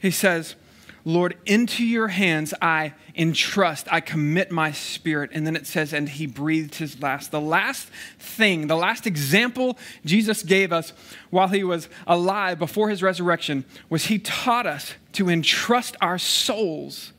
he 0.00 0.10
says, 0.10 0.56
Lord, 1.06 1.36
into 1.44 1.84
your 1.84 2.08
hands 2.08 2.54
I 2.62 2.94
entrust, 3.14 3.86
I 3.90 4.00
commit 4.00 4.50
my 4.50 4.72
spirit. 4.72 5.30
And 5.34 5.46
then 5.46 5.54
it 5.54 5.66
says, 5.66 5.92
and 5.92 6.08
he 6.08 6.26
breathed 6.26 6.76
his 6.76 7.00
last. 7.02 7.30
The 7.30 7.40
last 7.40 7.88
thing, 8.18 8.68
the 8.68 8.76
last 8.76 9.06
example 9.06 9.76
Jesus 10.04 10.42
gave 10.42 10.72
us 10.72 10.94
while 11.28 11.48
he 11.48 11.62
was 11.62 11.90
alive 12.06 12.58
before 12.58 12.88
his 12.88 13.02
resurrection 13.02 13.66
was 13.90 14.06
he 14.06 14.18
taught 14.18 14.66
us 14.66 14.94
to 15.12 15.28
entrust 15.28 15.94
our 16.00 16.18
souls 16.18 17.12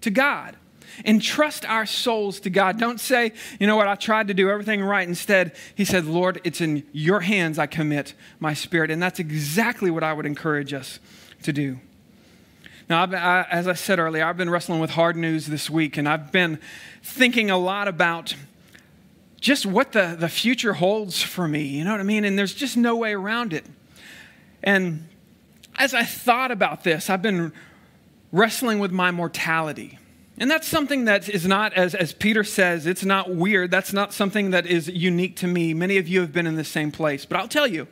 to 0.00 0.10
God. 0.10 0.56
Entrust 1.04 1.64
our 1.64 1.86
souls 1.86 2.40
to 2.40 2.50
God. 2.50 2.78
Don't 2.78 2.98
say, 2.98 3.32
you 3.60 3.66
know 3.68 3.76
what, 3.76 3.86
I 3.86 3.94
tried 3.94 4.26
to 4.28 4.34
do 4.34 4.50
everything 4.50 4.82
right. 4.82 5.06
Instead, 5.06 5.54
he 5.76 5.84
said, 5.84 6.04
Lord, 6.04 6.40
it's 6.42 6.60
in 6.60 6.84
your 6.92 7.20
hands 7.20 7.60
I 7.60 7.66
commit 7.66 8.14
my 8.40 8.54
spirit. 8.54 8.90
And 8.90 9.00
that's 9.00 9.20
exactly 9.20 9.90
what 9.90 10.02
I 10.02 10.12
would 10.12 10.26
encourage 10.26 10.74
us 10.74 10.98
to 11.44 11.52
do. 11.52 11.78
Now, 12.90 13.04
I, 13.04 13.46
as 13.48 13.68
I 13.68 13.74
said 13.74 14.00
earlier, 14.00 14.24
I've 14.24 14.36
been 14.36 14.50
wrestling 14.50 14.80
with 14.80 14.90
hard 14.90 15.14
news 15.14 15.46
this 15.46 15.70
week, 15.70 15.96
and 15.96 16.08
I've 16.08 16.32
been 16.32 16.58
thinking 17.04 17.48
a 17.48 17.56
lot 17.56 17.86
about 17.86 18.34
just 19.40 19.64
what 19.64 19.92
the, 19.92 20.16
the 20.18 20.28
future 20.28 20.72
holds 20.72 21.22
for 21.22 21.46
me. 21.46 21.62
You 21.62 21.84
know 21.84 21.92
what 21.92 22.00
I 22.00 22.02
mean? 22.02 22.24
And 22.24 22.36
there's 22.36 22.52
just 22.52 22.76
no 22.76 22.96
way 22.96 23.14
around 23.14 23.52
it. 23.52 23.64
And 24.64 25.06
as 25.76 25.94
I 25.94 26.02
thought 26.02 26.50
about 26.50 26.82
this, 26.82 27.08
I've 27.08 27.22
been 27.22 27.52
wrestling 28.32 28.80
with 28.80 28.90
my 28.90 29.12
mortality. 29.12 29.96
And 30.36 30.50
that's 30.50 30.66
something 30.66 31.04
that 31.04 31.28
is 31.28 31.46
not, 31.46 31.72
as, 31.74 31.94
as 31.94 32.12
Peter 32.12 32.42
says, 32.42 32.86
it's 32.86 33.04
not 33.04 33.32
weird. 33.32 33.70
That's 33.70 33.92
not 33.92 34.12
something 34.12 34.50
that 34.50 34.66
is 34.66 34.88
unique 34.88 35.36
to 35.36 35.46
me. 35.46 35.74
Many 35.74 35.96
of 35.96 36.08
you 36.08 36.22
have 36.22 36.32
been 36.32 36.46
in 36.48 36.56
the 36.56 36.64
same 36.64 36.90
place. 36.90 37.24
But 37.24 37.38
I'll 37.38 37.46
tell 37.46 37.68
you, 37.68 37.86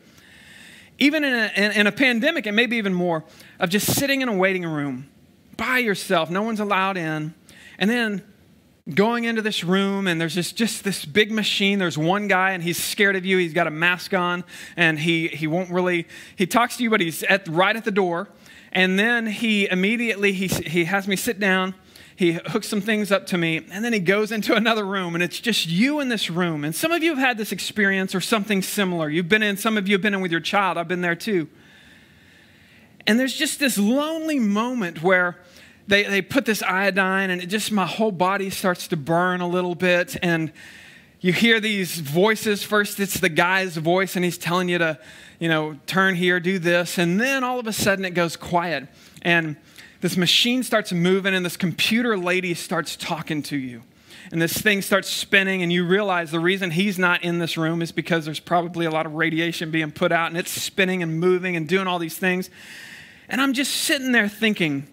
even 0.99 1.25
in 1.25 1.35
a, 1.35 1.53
in, 1.57 1.73
in 1.73 1.87
a 1.87 1.93
pandemic, 1.93 2.47
and 2.47 2.57
maybe 2.57 2.77
even 2.77 2.93
more, 2.93 3.25
of 3.61 3.71
just 3.71 3.95
sitting 3.95 4.21
in 4.21 4.29
a 4.29 4.35
waiting 4.35 4.65
room 4.65 5.09
by 5.57 5.79
yourself, 5.79 6.31
no 6.31 6.43
one's 6.43 6.61
allowed 6.61 6.97
in, 6.97 7.35
and 7.79 7.91
then 7.91 8.23
going 8.95 9.25
into 9.25 9.43
this 9.43 9.63
room 9.65 10.07
and 10.07 10.21
there's 10.21 10.35
just, 10.35 10.57
just 10.57 10.85
this 10.85 11.05
big 11.05 11.31
machine. 11.31 11.79
There's 11.79 11.99
one 11.99 12.27
guy 12.27 12.53
and 12.53 12.63
he's 12.63 12.83
scared 12.83 13.17
of 13.17 13.27
you. 13.27 13.37
He's 13.37 13.53
got 13.53 13.67
a 13.67 13.71
mask 13.71 14.15
on 14.15 14.45
and 14.77 14.99
he, 14.99 15.29
he 15.29 15.47
won't 15.47 15.71
really 15.71 16.07
he 16.37 16.47
talks 16.47 16.79
to 16.79 16.83
you 16.83 16.91
but 16.91 17.01
he's 17.01 17.23
at, 17.25 17.47
right 17.49 17.77
at 17.77 17.85
the 17.85 17.91
door. 17.91 18.29
And 18.73 18.99
then 18.99 19.27
he 19.27 19.69
immediately 19.69 20.33
he, 20.33 20.47
he 20.47 20.85
has 20.85 21.07
me 21.07 21.17
sit 21.17 21.39
down 21.39 21.75
he 22.19 22.33
hooks 22.33 22.67
some 22.67 22.81
things 22.81 23.13
up 23.13 23.29
to 23.29 23.39
me, 23.39 23.65
and 23.71 23.85
then 23.85 23.93
he 23.93 24.01
goes 24.01 24.33
into 24.33 24.57
another 24.57 24.85
room, 24.85 25.15
and 25.15 25.23
it's 25.23 25.39
just 25.39 25.69
you 25.69 26.01
in 26.01 26.09
this 26.09 26.29
room. 26.29 26.65
And 26.65 26.75
some 26.75 26.91
of 26.91 27.01
you 27.01 27.11
have 27.11 27.19
had 27.21 27.39
this 27.39 27.53
experience 27.53 28.13
or 28.13 28.21
something 28.21 28.61
similar. 28.61 29.09
You've 29.09 29.29
been 29.29 29.45
in, 29.45 29.57
some 29.57 29.79
of 29.79 29.87
you 29.87 29.95
have 29.95 30.03
been 30.03 30.15
in 30.15 30.21
with 30.21 30.33
your 30.33 30.41
child. 30.41 30.79
I've 30.79 30.89
been 30.89 31.01
there 31.01 31.15
too. 31.15 31.49
And 33.07 33.21
there's 33.21 33.37
just 33.37 33.61
this 33.61 33.79
lonely 33.79 34.41
moment 34.41 35.01
where 35.01 35.39
they, 35.87 36.03
they 36.03 36.21
put 36.21 36.45
this 36.45 36.61
iodine, 36.61 37.31
and 37.31 37.41
it 37.41 37.47
just, 37.47 37.71
my 37.71 37.87
whole 37.87 38.11
body 38.11 38.51
starts 38.51 38.89
to 38.89 38.97
burn 38.97 39.41
a 39.41 39.47
little 39.47 39.77
bit. 39.77 40.17
And 40.21 40.53
you 41.21 41.33
hear 41.33 41.61
these 41.61 42.01
voices. 42.01 42.65
First, 42.65 42.99
it's 42.99 43.21
the 43.21 43.29
guy's 43.29 43.77
voice, 43.77 44.17
and 44.17 44.25
he's 44.25 44.39
telling 44.39 44.69
you 44.69 44.79
to, 44.79 44.99
you 45.39 45.49
know, 45.49 45.79
turn 45.87 46.17
here, 46.17 46.41
do 46.41 46.59
this. 46.59 46.99
And 46.99 47.21
then 47.21 47.45
all 47.45 47.61
of 47.61 47.69
a 47.69 47.73
sudden 47.73 48.05
it 48.05 48.11
goes 48.11 48.35
quiet. 48.35 48.89
And 49.23 49.57
this 50.01 50.17
machine 50.17 50.63
starts 50.63 50.93
moving 50.93 51.35
and 51.35 51.45
this 51.45 51.57
computer 51.57 52.17
lady 52.17 52.55
starts 52.55 52.97
talking 52.97 53.43
to 53.45 53.57
you. 53.57 53.83
And 54.31 54.43
this 54.43 54.59
thing 54.59 54.83
starts 54.83 55.09
spinning, 55.09 55.63
and 55.63 55.73
you 55.73 55.87
realize 55.87 56.31
the 56.31 56.41
reason 56.41 56.71
he's 56.71 56.99
not 56.99 57.23
in 57.23 57.39
this 57.39 57.57
room 57.57 57.81
is 57.81 57.93
because 57.93 58.27
there's 58.27 58.41
probably 58.41 58.85
a 58.85 58.91
lot 58.91 59.07
of 59.07 59.15
radiation 59.15 59.71
being 59.71 59.91
put 59.91 60.13
out, 60.13 60.29
and 60.29 60.37
it's 60.37 60.51
spinning 60.51 61.03
and 61.03 61.19
moving 61.19 61.57
and 61.57 61.67
doing 61.67 61.87
all 61.87 61.99
these 61.99 62.19
things. 62.19 62.51
And 63.31 63.41
I'm 63.41 63.55
just 63.55 63.75
sitting 63.75 64.13
there 64.13 64.29
thinking, 64.29 64.87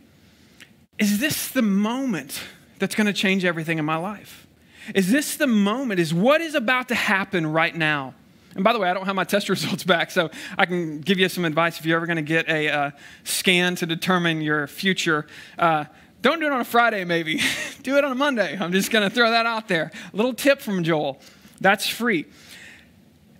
is 0.98 1.20
this 1.20 1.50
the 1.50 1.62
moment 1.62 2.41
that's 2.80 2.96
going 2.96 3.08
to 3.08 3.13
change 3.13 3.44
everything 3.44 3.78
in 3.78 3.84
my 3.84 3.98
life? 3.98 4.48
Is 4.94 5.12
this 5.12 5.36
the 5.36 5.48
moment? 5.48 6.00
Is 6.00 6.13
what 6.13 6.39
is 6.39 6.56
about 6.56 6.88
to 6.89 6.96
happen 6.96 7.48
right 7.48 7.76
now? 7.76 8.13
And 8.56 8.63
by 8.63 8.74
the 8.74 8.80
way, 8.80 8.89
I 8.89 8.94
don't 8.94 9.06
have 9.06 9.15
my 9.15 9.26
test 9.26 9.50
results 9.56 9.84
back, 9.84 10.10
so 10.10 10.32
I 10.58 10.65
can 10.65 11.02
give 11.02 11.20
you 11.20 11.30
some 11.30 11.46
advice 11.46 11.80
if 11.80 11.86
you're 11.86 11.98
ever 11.98 12.08
going 12.08 12.15
to 12.18 12.22
get 12.22 12.50
a 12.50 12.70
uh, 12.70 12.91
scan 13.24 13.76
to 13.76 13.86
determine 13.86 14.41
your 14.41 14.65
future. 14.68 15.28
Uh, 15.60 15.86
don't 16.22 16.39
do 16.39 16.48
it 16.48 16.52
on 16.52 16.62
a 16.62 16.65
Friday, 16.65 17.04
maybe. 17.04 17.41
do 17.84 17.98
it 17.98 18.04
on 18.04 18.12
a 18.12 18.15
Monday. 18.15 18.58
I'm 18.60 18.72
just 18.72 18.89
going 18.89 19.08
to 19.08 19.13
throw 19.13 19.30
that 19.30 19.46
out 19.46 19.68
there. 19.68 19.91
A 20.12 20.15
little 20.15 20.34
tip 20.34 20.62
from 20.62 20.84
Joel 20.84 21.20
that's 21.62 21.88
free. 21.88 22.26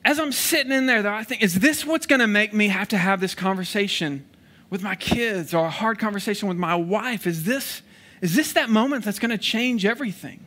As 0.04 0.20
I'm 0.20 0.32
sitting 0.32 0.72
in 0.72 0.86
there, 0.86 1.02
though, 1.02 1.14
I 1.14 1.24
think, 1.24 1.42
is 1.42 1.56
this 1.56 1.86
what's 1.86 2.06
going 2.06 2.22
to 2.22 2.28
make 2.28 2.54
me 2.54 2.68
have 2.68 2.88
to 2.90 2.98
have 2.98 3.20
this 3.20 3.34
conversation 3.34 4.26
with 4.70 4.84
my 4.84 4.96
kids 4.96 5.54
or 5.54 5.66
a 5.66 5.70
hard 5.70 6.00
conversation 6.00 6.48
with 6.48 6.58
my 6.58 6.76
wife? 6.76 7.26
Is 7.26 7.44
this, 7.44 7.82
is 8.22 8.36
this 8.36 8.54
that 8.54 8.70
moment 8.70 9.04
that's 9.04 9.20
going 9.20 9.32
to 9.32 9.38
change 9.38 9.86
everything? 9.86 10.46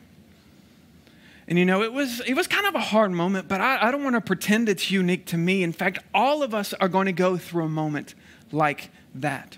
And 1.49 1.57
you 1.57 1.65
know, 1.65 1.81
it 1.81 1.91
was, 1.91 2.21
it 2.27 2.35
was 2.35 2.45
kind 2.45 2.67
of 2.67 2.75
a 2.75 2.79
hard 2.79 3.09
moment, 3.11 3.47
but 3.47 3.59
I, 3.59 3.87
I 3.87 3.91
don't 3.91 4.03
want 4.03 4.15
to 4.15 4.21
pretend 4.21 4.69
it's 4.69 4.91
unique 4.91 5.25
to 5.27 5.37
me. 5.37 5.63
In 5.63 5.73
fact, 5.73 5.97
all 6.13 6.43
of 6.43 6.53
us 6.53 6.73
are 6.73 6.87
going 6.87 7.07
to 7.07 7.11
go 7.11 7.37
through 7.37 7.65
a 7.65 7.69
moment 7.69 8.13
like 8.51 8.91
that. 9.15 9.57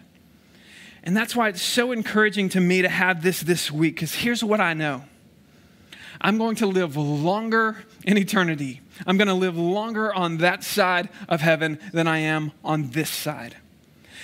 And 1.03 1.17
that's 1.17 1.35
why 1.35 1.49
it's 1.49 1.61
so 1.61 1.91
encouraging 1.91 2.47
to 2.49 2.61
me 2.61 2.81
to 2.81 2.87
have 2.87 3.23
this 3.23 3.41
this 3.41 3.69
week, 3.69 3.95
because 3.95 4.15
here's 4.15 4.41
what 4.41 4.61
I 4.61 4.73
know 4.73 5.03
I'm 6.21 6.37
going 6.37 6.55
to 6.57 6.65
live 6.65 6.95
longer 6.95 7.83
in 8.05 8.17
eternity. 8.17 8.79
I'm 9.05 9.17
going 9.17 9.27
to 9.27 9.33
live 9.33 9.57
longer 9.57 10.13
on 10.13 10.37
that 10.37 10.63
side 10.63 11.09
of 11.27 11.41
heaven 11.41 11.77
than 11.91 12.07
I 12.07 12.19
am 12.19 12.53
on 12.63 12.91
this 12.91 13.09
side. 13.09 13.57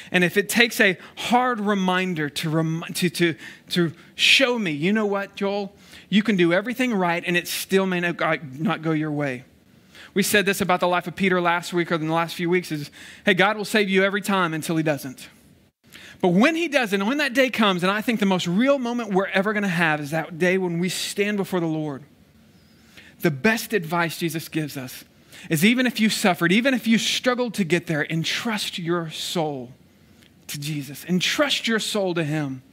And 0.09 0.23
if 0.23 0.37
it 0.37 0.47
takes 0.47 0.79
a 0.79 0.97
hard 1.17 1.59
reminder 1.59 2.29
to, 2.29 2.49
rem- 2.49 2.85
to, 2.93 3.09
to, 3.09 3.35
to 3.71 3.91
show 4.15 4.57
me, 4.57 4.71
you 4.71 4.93
know 4.93 5.05
what, 5.05 5.35
Joel? 5.35 5.73
You 6.09 6.23
can 6.23 6.35
do 6.35 6.53
everything 6.53 6.93
right 6.93 7.23
and 7.25 7.35
it 7.35 7.47
still 7.47 7.85
may 7.85 7.99
not 7.99 8.81
go 8.81 8.91
your 8.91 9.11
way. 9.11 9.43
We 10.13 10.23
said 10.23 10.45
this 10.45 10.61
about 10.61 10.79
the 10.79 10.87
life 10.87 11.07
of 11.07 11.15
Peter 11.15 11.39
last 11.39 11.73
week 11.73 11.91
or 11.91 11.95
in 11.95 12.07
the 12.07 12.13
last 12.13 12.35
few 12.35 12.49
weeks 12.49 12.71
is, 12.71 12.89
hey, 13.25 13.33
God 13.33 13.57
will 13.57 13.65
save 13.65 13.89
you 13.89 14.03
every 14.03 14.21
time 14.21 14.53
until 14.53 14.75
he 14.77 14.83
doesn't. 14.83 15.29
But 16.21 16.29
when 16.29 16.55
he 16.55 16.67
doesn't, 16.67 16.99
and 16.99 17.07
when 17.07 17.19
that 17.19 17.33
day 17.33 17.49
comes, 17.49 17.83
and 17.83 17.91
I 17.91 18.01
think 18.01 18.19
the 18.19 18.25
most 18.25 18.47
real 18.47 18.79
moment 18.79 19.13
we're 19.13 19.27
ever 19.27 19.53
going 19.53 19.63
to 19.63 19.69
have 19.69 19.99
is 19.99 20.11
that 20.11 20.39
day 20.39 20.57
when 20.57 20.79
we 20.79 20.89
stand 20.89 21.37
before 21.37 21.59
the 21.59 21.67
Lord. 21.67 22.03
The 23.21 23.31
best 23.31 23.73
advice 23.73 24.17
Jesus 24.17 24.49
gives 24.49 24.77
us 24.77 25.03
is 25.49 25.63
even 25.63 25.85
if 25.85 25.99
you 25.99 26.09
suffered, 26.09 26.51
even 26.51 26.73
if 26.73 26.87
you 26.87 26.97
struggled 26.97 27.53
to 27.55 27.63
get 27.63 27.85
there, 27.85 28.05
entrust 28.09 28.79
your 28.79 29.11
soul 29.11 29.71
to 30.47 30.59
Jesus. 30.59 31.05
Entrust 31.05 31.67
your 31.67 31.79
soul 31.79 32.13
to 32.15 32.23
him, 32.23 32.63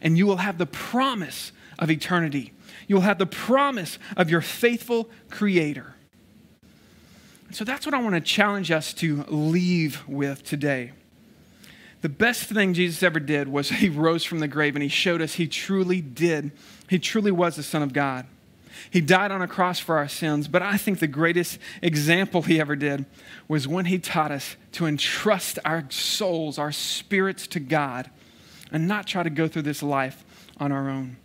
and 0.00 0.16
you 0.16 0.26
will 0.26 0.36
have 0.36 0.58
the 0.58 0.66
promise 0.66 1.50
of 1.78 1.90
eternity. 1.90 2.52
You 2.86 2.96
will 2.96 3.02
have 3.02 3.18
the 3.18 3.26
promise 3.26 3.98
of 4.16 4.30
your 4.30 4.40
faithful 4.40 5.08
Creator. 5.30 5.94
So 7.52 7.64
that's 7.64 7.84
what 7.84 7.94
I 7.94 8.00
want 8.00 8.14
to 8.14 8.20
challenge 8.20 8.70
us 8.70 8.94
to 8.94 9.24
leave 9.24 10.06
with 10.08 10.42
today. 10.42 10.92
The 12.00 12.08
best 12.08 12.44
thing 12.44 12.74
Jesus 12.74 13.02
ever 13.02 13.20
did 13.20 13.48
was 13.48 13.68
he 13.70 13.88
rose 13.88 14.24
from 14.24 14.40
the 14.40 14.48
grave 14.48 14.74
and 14.74 14.82
he 14.82 14.88
showed 14.88 15.22
us 15.22 15.34
he 15.34 15.46
truly 15.46 16.00
did. 16.00 16.50
He 16.88 16.98
truly 16.98 17.30
was 17.30 17.56
the 17.56 17.62
Son 17.62 17.82
of 17.82 17.92
God. 17.92 18.26
He 18.90 19.00
died 19.00 19.30
on 19.30 19.42
a 19.42 19.48
cross 19.48 19.78
for 19.78 19.96
our 19.96 20.08
sins, 20.08 20.48
but 20.48 20.62
I 20.62 20.76
think 20.76 20.98
the 20.98 21.06
greatest 21.06 21.58
example 21.82 22.42
he 22.42 22.58
ever 22.58 22.74
did 22.74 23.04
was 23.46 23.68
when 23.68 23.84
he 23.84 23.98
taught 23.98 24.32
us 24.32 24.56
to 24.72 24.86
entrust 24.86 25.58
our 25.64 25.84
souls, 25.90 26.58
our 26.58 26.72
spirits 26.72 27.46
to 27.48 27.60
God, 27.60 28.10
and 28.72 28.88
not 28.88 29.06
try 29.06 29.22
to 29.22 29.30
go 29.30 29.46
through 29.46 29.62
this 29.62 29.82
life 29.82 30.24
on 30.58 30.72
our 30.72 30.88
own. 30.88 31.16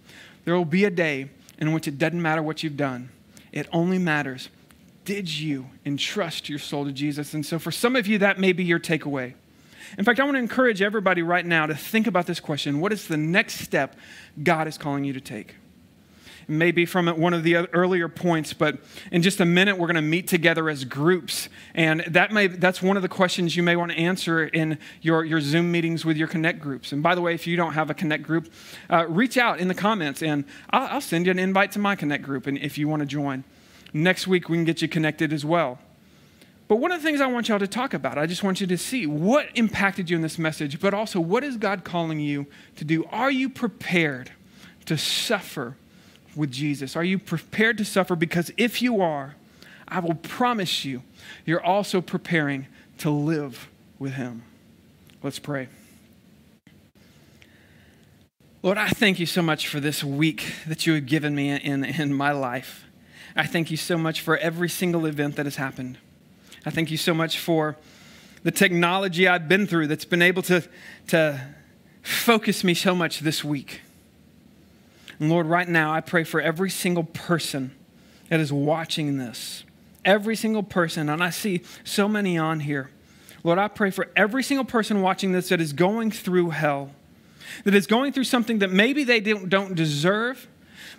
There 0.46 0.56
will 0.56 0.66
be 0.66 0.84
a 0.84 0.90
day 0.90 1.30
in 1.58 1.74
which 1.74 1.88
it 1.88 1.98
doesn't 1.98 2.22
matter 2.22 2.42
what 2.42 2.64
you've 2.64 2.78
done, 2.78 3.10
it 3.52 3.68
only 3.72 3.98
matters 3.98 4.50
did 5.08 5.40
you 5.40 5.68
entrust 5.86 6.50
your 6.50 6.60
soul 6.60 6.84
to 6.84 6.92
Jesus? 6.92 7.34
And 7.34 7.46
so 7.46 7.58
for 7.60 7.72
some 7.72 7.96
of 7.96 8.08
you, 8.08 8.18
that 8.18 8.42
may 8.42 8.52
be 8.52 8.66
your 8.66 8.78
takeaway. 8.78 9.36
In 9.98 10.04
fact, 10.04 10.20
I 10.20 10.26
want 10.26 10.36
to 10.36 10.40
encourage 10.40 10.82
everybody 10.82 11.22
right 11.22 11.46
now 11.46 11.66
to 11.66 11.74
think 11.76 12.08
about 12.08 12.26
this 12.26 12.42
question 12.42 12.82
What 12.82 12.92
is 12.92 13.08
the 13.08 13.16
next 13.16 13.62
step 13.62 13.96
God 14.44 14.68
is 14.68 14.78
calling 14.78 15.06
you 15.06 15.14
to 15.14 15.22
take? 15.22 15.56
Maybe 16.50 16.86
from 16.86 17.08
one 17.08 17.34
of 17.34 17.44
the 17.44 17.68
earlier 17.74 18.08
points, 18.08 18.54
but 18.54 18.78
in 19.12 19.22
just 19.22 19.42
a 19.42 19.46
minute, 19.46 19.78
we're 19.78 19.88
going 19.88 19.96
to 19.96 20.02
meet 20.02 20.28
together 20.28 20.70
as 20.70 20.86
groups. 20.86 21.50
And 21.76 22.02
that 22.08 22.32
may, 22.32 22.48
that's 22.48 22.82
one 22.82 22.96
of 22.96 23.04
the 23.04 23.10
questions 23.10 23.58
you 23.58 23.64
may 23.64 23.76
want 23.76 23.92
to 23.92 23.98
answer 23.98 24.46
in 24.46 24.78
your, 25.02 25.26
your 25.26 25.42
Zoom 25.42 25.72
meetings 25.72 26.06
with 26.06 26.16
your 26.16 26.30
Connect 26.30 26.62
groups. 26.62 26.94
And 26.94 27.04
by 27.04 27.16
the 27.16 27.22
way, 27.22 27.34
if 27.34 27.48
you 27.48 27.58
don't 27.58 27.74
have 27.74 27.90
a 27.90 27.94
Connect 27.94 28.24
group, 28.24 28.52
uh, 28.90 29.06
reach 29.08 29.38
out 29.38 29.60
in 29.60 29.68
the 29.68 29.76
comments 29.76 30.24
and 30.24 30.46
I'll, 30.70 30.88
I'll 30.88 31.02
send 31.02 31.26
you 31.26 31.32
an 31.32 31.40
invite 31.40 31.74
to 31.74 31.80
my 31.80 31.96
Connect 31.96 32.24
group 32.24 32.48
and 32.48 32.58
if 32.58 32.78
you 32.78 32.88
want 32.88 33.02
to 33.02 33.06
join. 33.06 33.44
Next 33.94 34.28
week, 34.28 34.48
we 34.48 34.58
can 34.58 34.64
get 34.64 34.82
you 34.82 34.88
connected 34.88 35.34
as 35.34 35.44
well. 35.44 35.80
But 36.68 36.78
one 36.78 36.92
of 36.92 37.02
the 37.02 37.06
things 37.06 37.22
I 37.22 37.28
want 37.28 37.48
y'all 37.48 37.60
to 37.60 37.68
talk 37.68 37.94
about, 37.94 38.18
I 38.18 38.26
just 38.26 38.44
want 38.44 38.60
you 38.60 38.68
to 38.68 38.78
see 38.78 39.06
what 39.06 39.48
impacted 39.56 40.10
you 40.10 40.18
in 40.18 40.22
this 40.22 40.38
message, 40.38 40.80
but 40.80 40.94
also 40.94 41.20
what 41.20 41.44
is 41.44 41.56
God 41.56 41.84
calling 41.84 42.20
you 42.20 42.46
to 42.76 42.84
do? 42.84 43.06
Are 43.06 43.32
you 43.32 43.50
prepared 43.50 44.32
to 44.86 44.98
suffer 44.98 45.78
with 46.38 46.52
Jesus? 46.52 46.96
Are 46.96 47.04
you 47.04 47.20
prepared 47.20 47.78
to 47.80 47.86
suffer? 47.86 48.16
Because 48.16 48.52
if 48.58 48.82
you 48.82 49.02
are, 49.02 49.36
I 49.88 50.00
will 50.00 50.16
promise 50.16 50.86
you, 50.86 51.04
you're 51.46 51.64
also 51.64 52.02
preparing 52.02 52.68
to 53.00 53.10
live 53.10 53.70
with 54.00 54.14
Him. 54.14 54.44
Let's 55.24 55.40
pray. 55.40 55.68
Lord, 58.64 58.78
I 58.78 58.90
thank 58.90 59.20
you 59.20 59.26
so 59.26 59.42
much 59.42 59.68
for 59.68 59.80
this 59.80 60.04
week 60.04 60.54
that 60.68 60.86
you 60.86 60.94
have 60.94 61.06
given 61.06 61.36
me 61.36 61.52
in, 61.52 61.84
in 61.84 62.14
my 62.14 62.32
life. 62.32 62.86
I 63.36 63.46
thank 63.46 63.72
you 63.72 63.78
so 63.78 63.98
much 63.98 64.22
for 64.22 64.38
every 64.38 64.68
single 64.68 65.06
event 65.06 65.36
that 65.36 65.46
has 65.46 65.56
happened. 65.58 65.98
I 66.66 66.70
thank 66.70 66.92
you 66.92 66.98
so 66.98 67.14
much 67.14 67.40
for 67.40 67.78
the 68.44 68.52
technology 68.52 69.28
I've 69.28 69.48
been 69.48 69.68
through 69.68 69.88
that's 69.88 70.06
been 70.06 70.22
able 70.22 70.42
to, 70.44 70.64
to 71.08 71.48
focus 72.02 72.64
me 72.64 72.74
so 72.74 72.96
much 72.96 73.20
this 73.20 73.44
week. 73.44 73.82
And 75.20 75.30
Lord, 75.30 75.48
right 75.48 75.68
now, 75.68 75.94
I 75.94 76.02
pray 76.02 76.24
for 76.24 76.40
every 76.40 76.70
single 76.70 77.04
person 77.04 77.72
that 78.30 78.40
is 78.40 78.52
watching 78.52 79.18
this. 79.18 79.64
Every 80.06 80.36
single 80.36 80.64
person, 80.64 81.10
and 81.10 81.24
I 81.24 81.32
see 81.32 81.64
so 81.84 82.08
many 82.08 82.38
on 82.38 82.62
here. 82.62 82.92
Lord, 83.44 83.60
I 83.60 83.68
pray 83.68 83.92
for 83.92 84.10
every 84.16 84.44
single 84.44 84.66
person 84.66 85.02
watching 85.02 85.32
this 85.32 85.50
that 85.50 85.60
is 85.60 85.74
going 85.74 86.12
through 86.12 86.52
hell, 86.52 86.92
that 87.64 87.74
is 87.74 87.88
going 87.88 88.14
through 88.14 88.26
something 88.26 88.60
that 88.60 88.72
maybe 88.72 89.04
they 89.04 89.20
don't 89.20 89.76
deserve, 89.76 90.48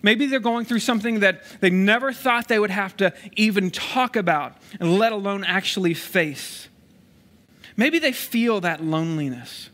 Maybe 0.03 0.27
they're 0.27 0.41
going 0.41 0.65
through 0.65 0.81
something 0.81 1.21
that 1.21 1.43
they 1.61 1.71
never 1.71 2.13
thought 2.13 2.49
they 2.49 2.59
would 2.59 2.71
have 2.71 2.97
to 2.99 3.13
even 3.37 3.71
talk 3.71 4.17
about, 4.17 4.57
let 4.81 5.13
alone 5.13 5.45
actually 5.45 5.95
face. 5.95 6.69
Maybe 7.77 7.99
they 7.99 8.13
feel 8.13 8.61
that 8.61 8.83
loneliness. 8.83 9.71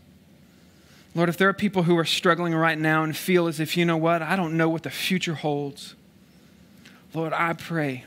Lord, 1.14 1.28
if 1.28 1.36
there 1.36 1.48
are 1.48 1.54
people 1.54 1.84
who 1.84 1.96
are 1.96 2.04
struggling 2.04 2.54
right 2.54 2.78
now 2.78 3.04
and 3.04 3.16
feel 3.16 3.46
as 3.46 3.60
if, 3.60 3.76
you 3.76 3.84
know 3.84 3.96
what, 3.96 4.20
I 4.20 4.36
don't 4.36 4.56
know 4.56 4.68
what 4.68 4.82
the 4.82 4.90
future 4.90 5.34
holds, 5.34 5.94
Lord, 7.12 7.32
I 7.32 7.52
pray 7.52 8.04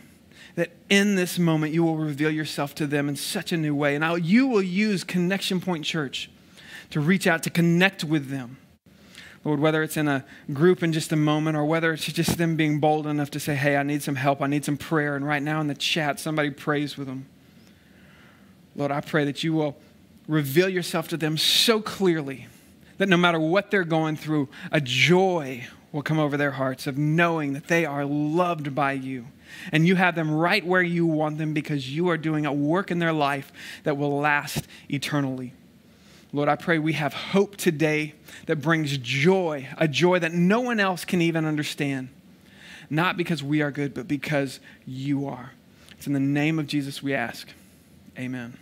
that 0.55 0.71
in 0.89 1.15
this 1.15 1.39
moment 1.39 1.73
you 1.73 1.83
will 1.83 1.95
reveal 1.95 2.31
yourself 2.31 2.75
to 2.75 2.87
them 2.87 3.07
in 3.07 3.15
such 3.15 3.51
a 3.51 3.57
new 3.57 3.73
way. 3.73 3.95
And 3.95 4.25
you 4.25 4.47
will 4.47 4.61
use 4.61 5.03
Connection 5.03 5.61
Point 5.61 5.85
Church 5.85 6.29
to 6.89 6.99
reach 6.99 7.27
out, 7.27 7.43
to 7.43 7.49
connect 7.49 8.03
with 8.03 8.29
them 8.29 8.57
Lord, 9.47 9.61
whether 9.61 9.81
it's 9.81 9.95
in 9.95 10.09
a 10.09 10.25
group 10.51 10.83
in 10.83 10.91
just 10.91 11.13
a 11.13 11.15
moment 11.15 11.55
or 11.55 11.63
whether 11.63 11.93
it's 11.93 12.05
just 12.05 12.37
them 12.37 12.57
being 12.57 12.81
bold 12.81 13.07
enough 13.07 13.31
to 13.31 13.39
say, 13.39 13.55
hey, 13.55 13.77
I 13.77 13.83
need 13.83 14.03
some 14.03 14.15
help, 14.15 14.41
I 14.41 14.47
need 14.47 14.65
some 14.65 14.75
prayer. 14.75 15.15
And 15.15 15.25
right 15.25 15.41
now 15.41 15.61
in 15.61 15.67
the 15.67 15.73
chat, 15.73 16.19
somebody 16.19 16.49
prays 16.49 16.97
with 16.97 17.07
them. 17.07 17.27
Lord, 18.75 18.91
I 18.91 18.99
pray 18.99 19.23
that 19.23 19.45
you 19.45 19.53
will 19.53 19.77
reveal 20.27 20.67
yourself 20.67 21.07
to 21.07 21.17
them 21.17 21.37
so 21.37 21.81
clearly 21.81 22.47
that 22.97 23.09
no 23.09 23.17
matter 23.17 23.39
what 23.39 23.71
they're 23.71 23.83
going 23.83 24.15
through, 24.15 24.49
a 24.71 24.81
joy 24.81 25.67
will 25.91 26.01
come 26.01 26.19
over 26.19 26.37
their 26.37 26.51
hearts 26.51 26.87
of 26.87 26.97
knowing 26.97 27.53
that 27.53 27.67
they 27.67 27.85
are 27.85 28.05
loved 28.05 28.75
by 28.75 28.91
you. 28.93 29.27
And 29.71 29.87
you 29.87 29.95
have 29.95 30.15
them 30.15 30.31
right 30.31 30.65
where 30.65 30.81
you 30.81 31.05
want 31.05 31.37
them 31.37 31.53
because 31.53 31.89
you 31.89 32.09
are 32.09 32.17
doing 32.17 32.45
a 32.45 32.53
work 32.53 32.91
in 32.91 32.99
their 32.99 33.13
life 33.13 33.51
that 33.83 33.97
will 33.97 34.19
last 34.19 34.67
eternally. 34.89 35.53
Lord, 36.33 36.49
I 36.49 36.55
pray 36.55 36.77
we 36.77 36.93
have 36.93 37.13
hope 37.13 37.55
today 37.55 38.13
that 38.47 38.57
brings 38.57 38.97
joy, 38.97 39.67
a 39.77 39.87
joy 39.87 40.19
that 40.19 40.33
no 40.33 40.59
one 40.59 40.79
else 40.79 41.05
can 41.05 41.21
even 41.21 41.45
understand. 41.45 42.09
Not 42.89 43.17
because 43.17 43.41
we 43.41 43.61
are 43.61 43.71
good, 43.71 43.93
but 43.93 44.07
because 44.07 44.59
you 44.85 45.27
are. 45.27 45.51
It's 45.91 46.07
in 46.07 46.13
the 46.13 46.19
name 46.19 46.59
of 46.59 46.67
Jesus 46.67 47.01
we 47.01 47.13
ask. 47.13 47.47
Amen. 48.19 48.57